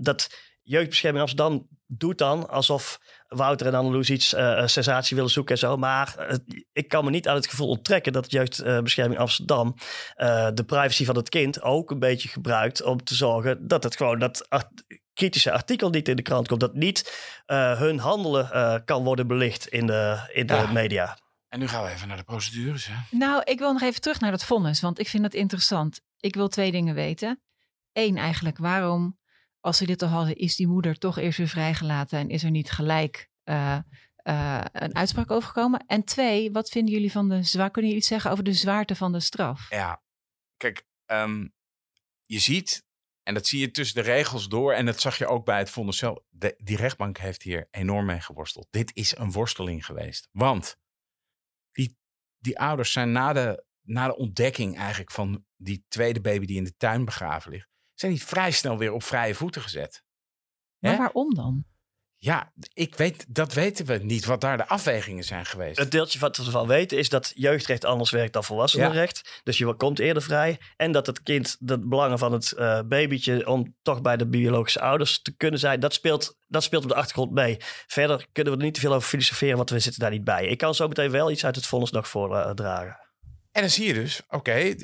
[0.00, 3.00] dat Jeugdbescherming Amsterdam doet dan alsof
[3.36, 5.76] Wouter en Anneloes iets eh, een sensatie willen zoeken en zo.
[5.76, 6.36] Maar eh,
[6.72, 9.74] ik kan me niet aan het gevoel onttrekken dat Jeugdbescherming Amsterdam
[10.14, 13.96] eh, de privacy van het kind ook een beetje gebruikt om te zorgen dat het
[13.96, 16.60] gewoon dat art- kritische artikel niet in de krant komt.
[16.60, 17.12] Dat niet
[17.46, 20.72] eh, hun handelen eh, kan worden belicht in de, in de Ja.
[20.72, 21.18] media.
[21.48, 22.86] En nu gaan we even naar de procedures.
[22.86, 22.94] Hè?
[23.10, 26.00] Nou, ik wil nog even terug naar dat vonnis, want ik vind dat interessant.
[26.20, 27.42] Ik wil twee dingen weten.
[27.92, 29.18] Eén eigenlijk, waarom,
[29.64, 32.50] als ze dit al hadden, is die moeder toch eerst weer vrijgelaten en is er
[32.50, 33.78] niet gelijk eh,
[34.16, 35.84] eh, een uitspraak over gekomen?
[35.86, 37.70] En twee, wat vinden jullie van de zwaar?
[37.70, 39.70] Kunnen jullie iets zeggen over de zwaarte van de straf?
[39.70, 40.02] Ja,
[40.56, 41.48] kijk, ehm,
[42.22, 42.84] je ziet,
[43.22, 45.70] en dat zie je tussen de regels door, en dat zag je ook bij het
[45.70, 48.66] vonnis zelf, de, die rechtbank heeft hier enorm mee geworsteld.
[48.70, 50.28] Dit is een worsteling geweest.
[50.32, 50.76] Want
[51.72, 51.98] die,
[52.38, 56.64] die ouders zijn na de, na de ontdekking eigenlijk van die tweede baby die in
[56.64, 60.02] de tuin begraven ligt, zijn die vrij snel weer op vrije voeten gezet.
[60.78, 60.98] Maar Hè?
[60.98, 61.64] waarom dan?
[62.24, 65.78] Ja, ik weet, dat weten we niet, wat daar de afwegingen zijn geweest.
[65.78, 69.40] Het deeltje wat we ervan weten is dat jeugdrecht anders werkt dan volwassenenrecht.
[69.42, 70.58] Dus je komt eerder vrij.
[70.76, 74.80] En dat het kind, de belangen van het eh, babytje om toch bij de biologische
[74.80, 77.56] ouders te kunnen zijn, dat speelt, dat speelt op de achtergrond mee.
[77.86, 80.46] Verder kunnen we er niet te veel over filosoferen, want we zitten daar niet bij.
[80.46, 82.98] Ik kan zo meteen wel iets uit het vonnis nog voordragen.
[83.52, 84.74] En dan zie je dus, oké,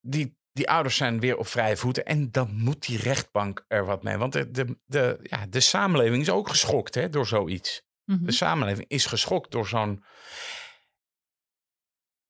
[0.00, 2.04] die, die ouders zijn weer op vrije voeten.
[2.04, 4.16] En dan moet die rechtbank er wat mee.
[4.16, 7.82] Want de, de, de, ja, de samenleving is ook geschokt hè, door zoiets.
[8.04, 8.24] Mhm.
[8.24, 10.04] De samenleving is geschokt door zo'n.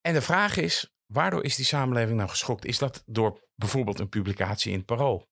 [0.01, 2.65] En de vraag is, waardoor is die samenleving nou geschokt?
[2.65, 5.29] Is dat door bijvoorbeeld een publicatie in het parool?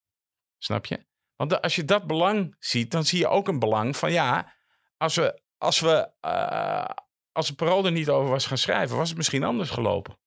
[0.58, 1.06] Snap je?
[1.36, 4.54] Want de- als je dat belang ziet, dan zie je ook een belang van ja,
[4.96, 6.84] als we, als we, eh,
[7.32, 10.18] als het parool er niet over was gaan schrijven, was het misschien anders gelopen.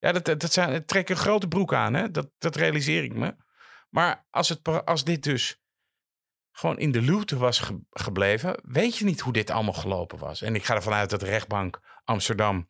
[0.00, 2.10] Ja, dat, dat, zijn, trekt een grote broek aan, hè?
[2.10, 3.34] Dat, dat realiseer ik me.
[3.90, 5.60] Maar als, het, als dit dus
[6.52, 10.42] gewoon in de luwte was ge- gebleven, weet je niet hoe dit allemaal gelopen was.
[10.42, 12.68] En ik ga ervan uit dat de rechtbank Amsterdam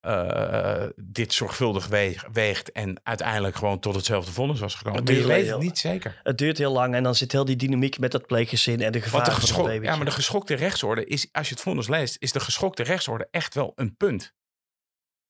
[0.00, 4.98] eh, dit zorgvuldig weeg- weegt en uiteindelijk gewoon tot hetzelfde vonnis was gekomen.
[4.98, 6.20] Het Maar je duurt weet heel- het niet zeker.
[6.22, 9.00] Het duurt heel lang en dan zit heel die dynamiek met dat pleeggezin en de
[9.00, 12.16] gevaren de, van het ja, maar de geschokte rechtsorde is, als je het vonnis leest,
[12.18, 14.34] is de geschokte rechtsorde echt wel een punt.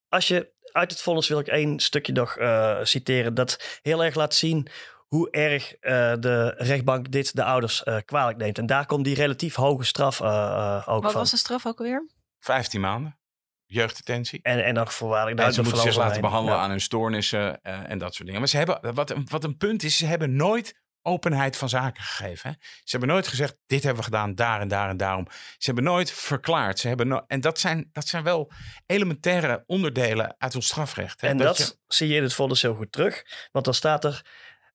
[0.09, 4.15] Als je uit het vonnis wil ik één stukje nog eh, citeren dat heel erg
[4.15, 4.69] laat zien
[5.07, 8.59] hoe erg eh, de rechtbank dit de ouders eh, kwalijk neemt.
[8.59, 11.21] En daar komt die relatief hoge straf eh, eh, ook Wat van.
[11.21, 12.07] was de straf ook alweer?
[12.39, 13.19] 15 maanden,
[13.67, 14.41] jeugddetentie.
[14.43, 15.41] En, en dan voorwaardelijk.
[15.41, 18.41] En ze moeten zich laten behandelen aan hun stoornissen eh, en dat soort dingen.
[18.41, 22.51] Maar ze hebben, wat, wat een punt is, ze hebben nooit openheid van zaken gegeven.
[22.51, 22.57] Hè?
[22.61, 25.27] Ze hebben nooit gezegd, dit hebben we gedaan, daar en daar en daarom.
[25.31, 26.79] Ze hebben nooit verklaard.
[26.79, 28.51] Ze hebben no- en dat zijn, dat zijn wel
[28.87, 31.21] elementaire onderdelen uit ons strafrecht.
[31.21, 31.29] Hè?
[31.29, 33.23] En dat, je- zie je in het vonnis heel goed terug.
[33.53, 34.25] Want dan staat er.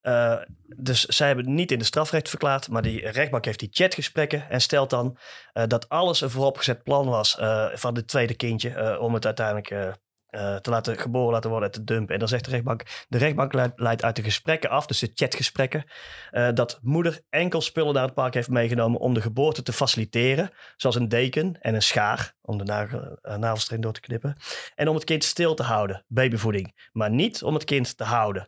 [0.02, 0.38] eh,
[0.78, 4.50] dus zij hebben het niet in de strafrecht verklaard, maar die rechtbank heeft die chatgesprekken
[4.50, 5.18] en stelt dan
[5.54, 9.96] eh, dat alles een vooropgezet plan was eh, van dit tweede kindje om het uiteindelijk
[10.32, 12.14] eh, te laten geboren laten worden en te dumpen.
[12.14, 15.84] En dan zegt de rechtbank, de rechtbank leidt, uit de gesprekken af, dus de chatgesprekken,
[16.32, 20.52] eh, dat moeder enkel spullen naar het park heeft meegenomen om de geboorte te faciliteren,
[20.78, 24.36] zoals een deken en een schaar om de nagel, eh, navelstreng door te knippen.
[24.76, 26.90] En om het kind stil te houden, babyvoeding.
[26.92, 28.48] Maar niet om het kind te houden.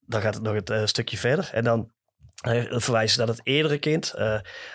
[0.00, 1.50] Dan gaat het nog eh, stukje verder.
[1.52, 1.94] En dan
[2.68, 4.14] verwijzen ze naar het eerdere kind.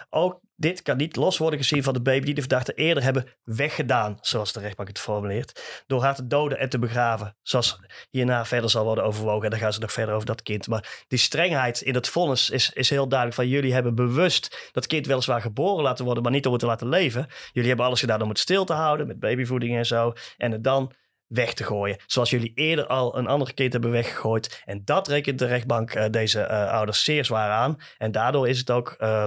[0.09, 3.26] Ook dit kan niet los worden gezien van de baby die de verdachte eerder hebben
[3.43, 8.45] weggedaan, zoals de rechtbank het formuleert, door haar te doden en te begraven, zoals hierna
[8.45, 9.43] verder zal worden overwogen.
[9.43, 10.68] En dan gaan ze nog verder over dat kind.
[10.68, 14.88] Maar die strengheid in het vonnis is, is heel duidelijk van jullie hebben bewust dat
[14.88, 17.28] kind weliswaar geboren laten worden, maar niet om het te laten leven.
[17.51, 20.14] Jullie hebben alles gedaan om het stil te houden met babyvoeding en zo.
[20.38, 20.93] En het dan
[21.32, 21.97] weg te gooien.
[22.05, 24.61] Zoals jullie eerder al een andere kind hebben weggegooid.
[24.65, 27.77] En dat rekent de rechtbank uh, deze uh, ouders zeer zwaar aan.
[27.97, 29.25] En daardoor is het ook uh,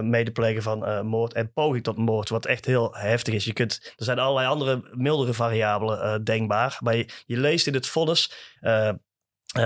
[0.00, 3.44] medeplegen van moord en poging tot moord, wat echt heel heftig is.
[3.44, 6.78] Je kunt, er zijn allerlei andere mildere variabelen denkbaar.
[6.80, 8.32] Maar je, je, leest in het vonnis.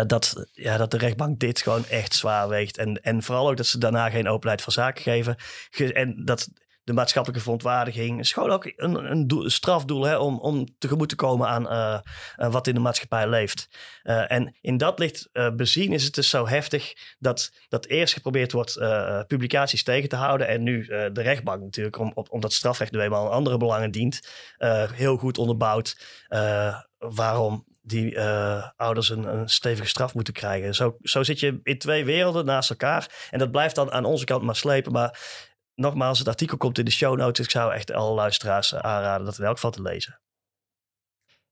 [0.07, 2.79] dat, ja, dat de rechtbank dit gewoon echt zwaar weegt.
[2.79, 5.37] En, en vooral ook dat ze daarna geen openheid van zaken geven.
[5.93, 6.49] En dat
[6.91, 8.19] de maatschappelijke verontwaardiging.
[8.19, 11.99] is gewoon ook een, een, strafdoel hè, om, om tegemoet te komen aan uh,
[12.37, 13.69] uh, wat in de maatschappij leeft.
[14.03, 18.53] Uh, en in dat licht bezien is het dus zo heftig dat, dat eerst geprobeerd
[18.53, 18.75] wordt
[19.27, 20.49] publicaties tegen te houden.
[20.49, 24.29] En nu de rechtbank natuurlijk, om, omdat strafrecht nu eenmaal andere belangen dient,
[24.93, 25.97] heel goed onderbouwd
[26.99, 28.21] waarom die
[28.77, 30.75] ouders een, een, stevige straf moeten krijgen.
[30.75, 33.29] Zo, zo zit je in twee werelden naast elkaar.
[33.31, 34.93] En dat blijft dan aan onze kant maar slepen.
[34.93, 35.19] Maar
[35.75, 37.45] nogmaals, het artikel komt in de show notes.
[37.45, 40.21] Ik zou echt alle luisteraars eh, aanraden dat in elk geval te lezen.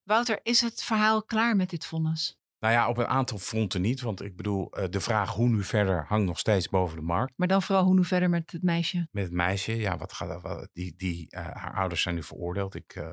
[0.03, 2.39] Wouter, is het verhaal klaar met dit vonnis?
[2.59, 4.01] Nou ja, op een aantal fronten niet.
[4.01, 7.33] Want ik bedoel, eh, de vraag hoe nu verder hangt nog steeds boven de markt.
[7.37, 9.09] Maar dan vooral hoe nu verder met het meisje?
[9.11, 9.97] Met het meisje, ja.
[9.97, 12.75] Wat gaat, wat, die, die, uh, haar ouders zijn nu veroordeeld.
[12.75, 13.09] Ik, uh,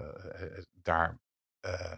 [0.71, 1.19] daar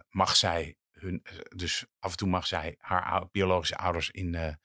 [0.09, 4.57] mag zij hun, dus af en toe mag zij haar biologische ouders in,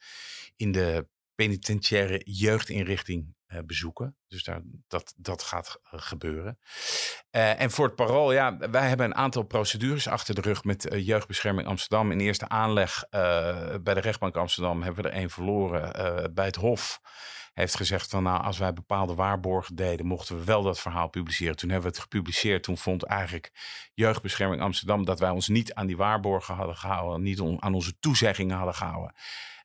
[0.56, 3.34] in de penitentiaire jeugdinrichting
[3.66, 4.16] bezoeken.
[4.28, 6.58] Dus daar, dat, dat gaat eh, gebeuren.
[7.30, 10.86] Uh, en voor het parool, ja, wij hebben een aantal procedures achter de rug met
[10.90, 12.10] Jeugdbescherming Amsterdam.
[12.10, 13.04] In eerste aanleg
[13.80, 16.34] bij de rechtbank Amsterdam hebben we er één verloren.
[16.34, 17.00] bij het Hof
[17.52, 21.56] heeft gezegd van nou, als wij bepaalde waarborgen deden, mochten we wel dat verhaal publiceren.
[21.56, 22.62] Toen hebben we het gepubliceerd.
[22.62, 23.52] Toen vond eigenlijk
[23.94, 28.56] Jeugdbescherming Amsterdam dat wij ons niet aan die waarborgen hadden gehouden, niet aan onze toezeggingen
[28.56, 29.14] hadden gehouden.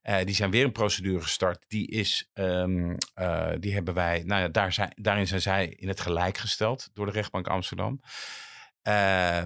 [0.09, 1.65] Uh, die zijn weer een procedure gestart.
[1.67, 5.87] Die, is, um, uh, die hebben wij, nou ja, daar zijn, daarin zijn zij in
[5.87, 7.99] het gelijk gesteld door de rechtbank Amsterdam.
[8.83, 9.41] Uh,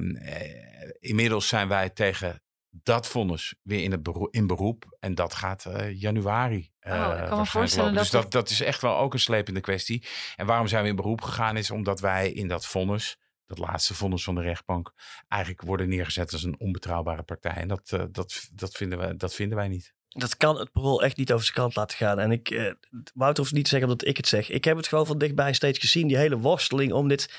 [0.99, 4.97] inmiddels zijn wij tegen dat vonnis weer in, het beroep, in beroep.
[4.99, 6.71] En dat gaat januari.
[6.81, 8.01] Oh, ik kan me voorstellen dat...
[8.01, 10.07] Dus dat, dat, is echt wel ook een slepende kwestie.
[10.35, 13.93] En waarom zijn we in beroep gegaan is omdat wij in dat vonnis dat laatste
[13.93, 14.93] vonnis van de rechtbank
[15.27, 17.53] eigenlijk worden neergezet als een onbetrouwbare partij.
[17.53, 19.93] En dat, dat, dat, vinden, we, dat vinden wij niet.
[20.13, 22.19] Dat kan het parool echt niet over zijn kant laten gaan.
[22.19, 22.71] En ik, eh,
[23.13, 24.49] Wouter hoeft niet te zeggen dat ik het zeg.
[24.49, 26.07] Ik heb het gewoon van dichtbij steeds gezien.
[26.07, 27.33] Die hele worsteling om dit,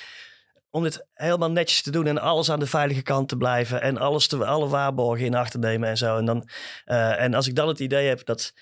[0.71, 2.07] om dit helemaal netjes te doen.
[2.07, 3.83] En alles aan de veilige kant te blijven.
[3.83, 6.17] En alles te, alle waarborgen in acht te nemen en zo.
[6.17, 6.49] En, dan,
[6.87, 8.53] uh, en als ik dan het idee heb dat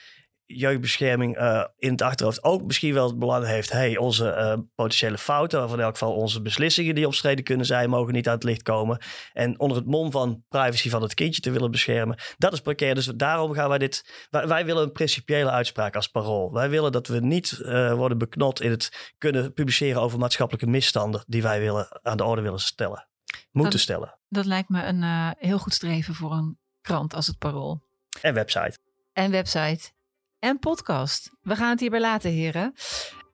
[0.57, 3.73] jeugdbescherming uh, in het achterhoofd ook misschien wel het belang heeft.
[3.73, 7.91] Hey, onze uh, potentiële fouten, of in elk geval onze beslissingen die opstreden kunnen zijn,
[7.91, 9.03] mogen niet aan het licht komen.
[9.33, 12.19] En onder het mom van privacy van het kindje te willen beschermen.
[12.39, 12.95] Dat is precair.
[12.95, 14.27] Dus daarom gaan wij dit.
[14.31, 16.53] Wij, wij willen een principiële uitspraak als parool.
[16.53, 21.25] Wij willen dat we niet uh, worden beknot in het kunnen publiceren over maatschappelijke misstanden
[21.27, 23.09] die wij willen, aan de orde willen stellen.
[23.51, 24.19] Moeten dat, stellen.
[24.29, 27.83] Dat lijkt me een heel goed streven voor een krant als het parool.
[28.21, 28.79] En website.
[29.13, 29.93] En website
[30.41, 31.31] en podcast.
[31.43, 32.73] We gaan het hierbij laten, heren.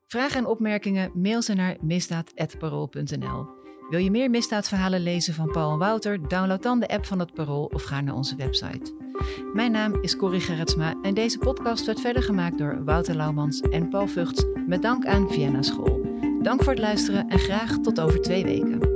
[0.07, 3.47] Vragen en opmerkingen mail ze naar misdaad.parool.nl.
[3.91, 6.29] Wil je meer misdaadverhalen lezen van Paul en Wouter?
[6.29, 8.95] Download dan de app van het Parool of ga naar onze website.
[9.53, 13.89] Mijn naam is Corrie Gerritsma en deze podcast werd verder gemaakt door Wouter Laumans en
[13.89, 16.01] Paul Vugts met dank aan Vienna School.
[16.43, 18.96] Dank voor het luisteren en graag tot over twee weken.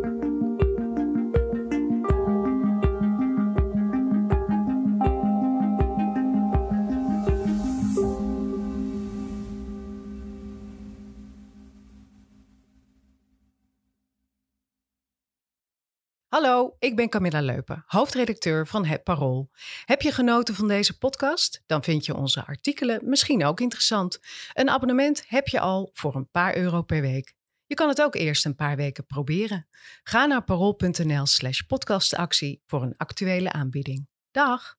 [16.41, 19.51] Hallo, ik ben Camilla Leupen, hoofdredacteur van Het Parool.
[19.85, 21.63] Heb je genoten van deze podcast?
[21.67, 24.19] Dan vind je onze artikelen misschien ook interessant.
[24.53, 27.35] Een abonnement heb je al voor een paar euro per week.
[27.67, 29.69] Je kan het ook eerst een paar weken proberen.
[30.03, 34.09] Ga naar parool.nl/slash podcastactie voor een actuele aanbieding.
[34.31, 34.79] Dag!